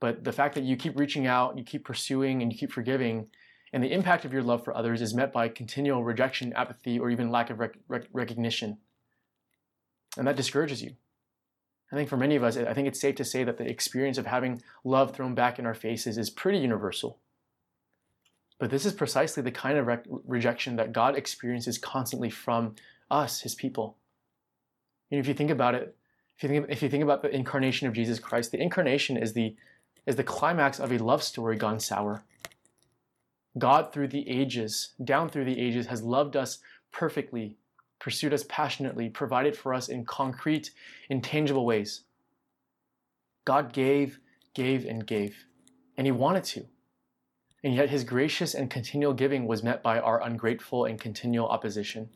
[0.00, 3.28] But the fact that you keep reaching out, you keep pursuing, and you keep forgiving
[3.72, 7.10] and the impact of your love for others is met by continual rejection, apathy, or
[7.10, 8.78] even lack of rec- rec- recognition.
[10.16, 10.96] And that discourages you.
[11.92, 14.18] I think for many of us, I think it's safe to say that the experience
[14.18, 17.18] of having love thrown back in our faces is pretty universal.
[18.58, 22.74] But this is precisely the kind of re- rejection that God experiences constantly from
[23.10, 23.96] us, his people.
[25.10, 25.96] Know, if you think about it,
[26.36, 29.32] if you think, if you think about the incarnation of Jesus Christ, the incarnation is
[29.32, 29.56] the,
[30.10, 32.24] is the climax of a love story gone sour.
[33.56, 36.58] God, through the ages, down through the ages, has loved us
[36.90, 37.56] perfectly,
[38.00, 40.72] pursued us passionately, provided for us in concrete,
[41.08, 42.02] intangible ways.
[43.44, 44.18] God gave,
[44.52, 45.44] gave, and gave,
[45.96, 46.66] and He wanted to.
[47.62, 52.08] And yet His gracious and continual giving was met by our ungrateful and continual opposition.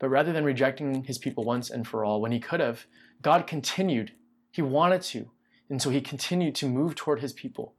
[0.00, 2.86] But rather than rejecting His people once and for all, when He could have,
[3.22, 4.10] God continued.
[4.50, 5.30] He wanted to.
[5.70, 7.74] And so He continued to move toward His people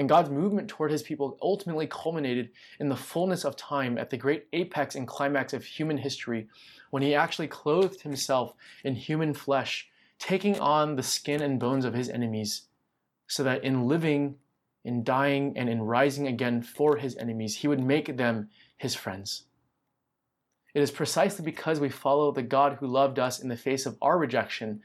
[0.00, 2.48] and God's movement toward his people ultimately culminated
[2.78, 6.48] in the fullness of time at the great apex and climax of human history
[6.88, 11.92] when he actually clothed himself in human flesh, taking on the skin and bones of
[11.92, 12.62] his enemies,
[13.26, 14.36] so that in living,
[14.84, 18.48] in dying, and in rising again for his enemies, he would make them
[18.78, 19.44] his friends.
[20.72, 23.98] It is precisely because we follow the God who loved us in the face of
[24.00, 24.80] our rejection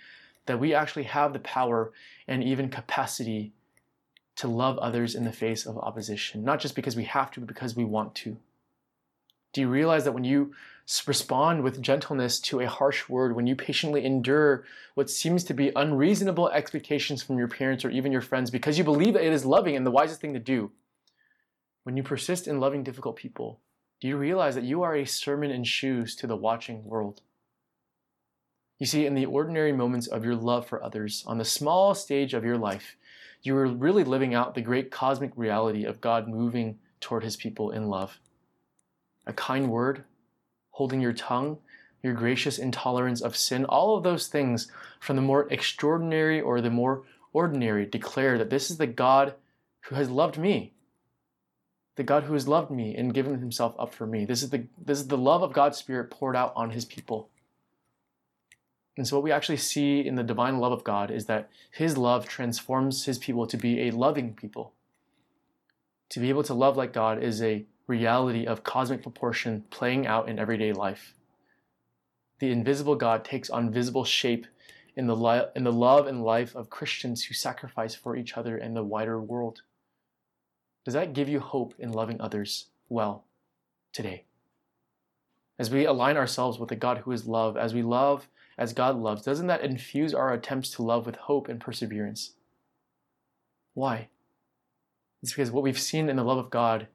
[0.45, 1.91] that we actually have the power
[2.27, 3.53] and even capacity
[4.35, 7.47] to love others in the face of opposition, not just because we have to, but
[7.47, 8.37] because we want to.
[9.53, 10.53] Do you realize that when you
[11.07, 15.71] respond with gentleness to a harsh word, when you patiently endure what seems to be
[15.75, 19.45] unreasonable expectations from your parents or even your friends because you believe that it is
[19.45, 20.71] loving and the wisest thing to do,
[21.83, 23.59] when you persist in loving difficult people,
[24.01, 27.21] do you realize that you are a sermon in shoes to the watching world?
[28.77, 32.33] You see, in the ordinary moments of your love for others, on the small stage
[32.33, 32.97] of your life,
[33.41, 37.71] you are really living out the great cosmic reality of God moving toward his people
[37.71, 38.19] in love.
[39.25, 40.03] A kind word,
[40.71, 41.57] holding your tongue,
[42.03, 44.69] your gracious intolerance of sin, all of those things
[44.99, 47.03] from the more extraordinary or the more
[47.33, 49.35] ordinary declare that this is the God
[49.81, 50.73] who has loved me.
[51.95, 54.25] The God who has loved me and given himself up for me.
[54.25, 57.29] This is the, this is the love of God's Spirit poured out on his people.
[58.97, 61.97] And so, what we actually see in the divine love of God is that His
[61.97, 64.73] love transforms His people to be a loving people.
[66.09, 70.29] To be able to love like God is a reality of cosmic proportion playing out
[70.29, 71.13] in everyday life.
[72.39, 74.47] The invisible God takes on visible shape
[74.95, 78.57] in the, li- in the love and life of Christians who sacrifice for each other
[78.57, 79.61] and the wider world.
[80.85, 83.25] Does that give you hope in loving others well
[83.91, 84.23] today?
[85.57, 88.27] As we align ourselves with the God who is love, as we love
[88.57, 92.31] as God loves, doesn't that infuse our attempts to love with hope and perseverance?
[93.73, 94.07] Why?
[95.21, 96.87] It's because what we've seen in the love of God,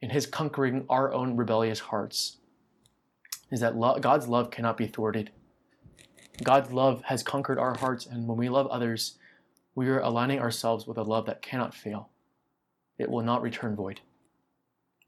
[0.00, 2.36] in His conquering our own rebellious hearts,
[3.50, 5.30] is that lo- God's love cannot be thwarted.
[6.42, 9.18] God's love has conquered our hearts, and when we love others,
[9.74, 12.10] we are aligning ourselves with a love that cannot fail.
[12.98, 14.00] It will not return void.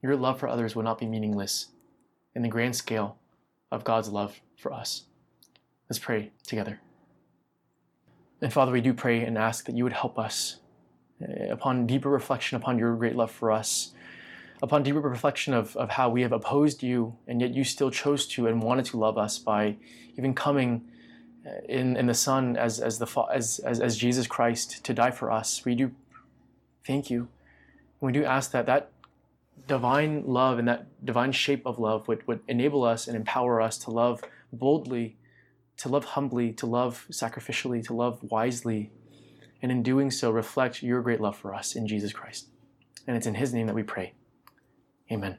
[0.02, 1.66] Your love for others will not be meaningless
[2.34, 3.18] in the grand scale
[3.70, 5.04] of God's love for us.
[5.88, 6.80] Let's pray together.
[8.42, 10.56] And Father, we do pray and ask that you would help us
[11.20, 13.92] eh, upon deeper reflection upon your great love for us,
[14.62, 18.26] upon deeper reflection of, of how we have opposed you, and yet you still chose
[18.28, 19.76] to and wanted to love us by
[20.18, 20.82] even coming
[21.46, 25.12] eh, in, in the Son as, as, the, as, as, as Jesus Christ to die
[25.12, 25.64] for us.
[25.64, 25.92] We do
[26.84, 27.28] thank you.
[28.00, 28.90] We do ask that that
[29.68, 33.78] divine love and that divine shape of love would, would enable us and empower us
[33.78, 34.22] to love
[34.52, 35.16] boldly
[35.78, 38.90] to love humbly, to love sacrificially, to love wisely,
[39.62, 42.48] and in doing so, reflect your great love for us in Jesus Christ.
[43.06, 44.14] And it's in His name that we pray.
[45.10, 45.38] Amen.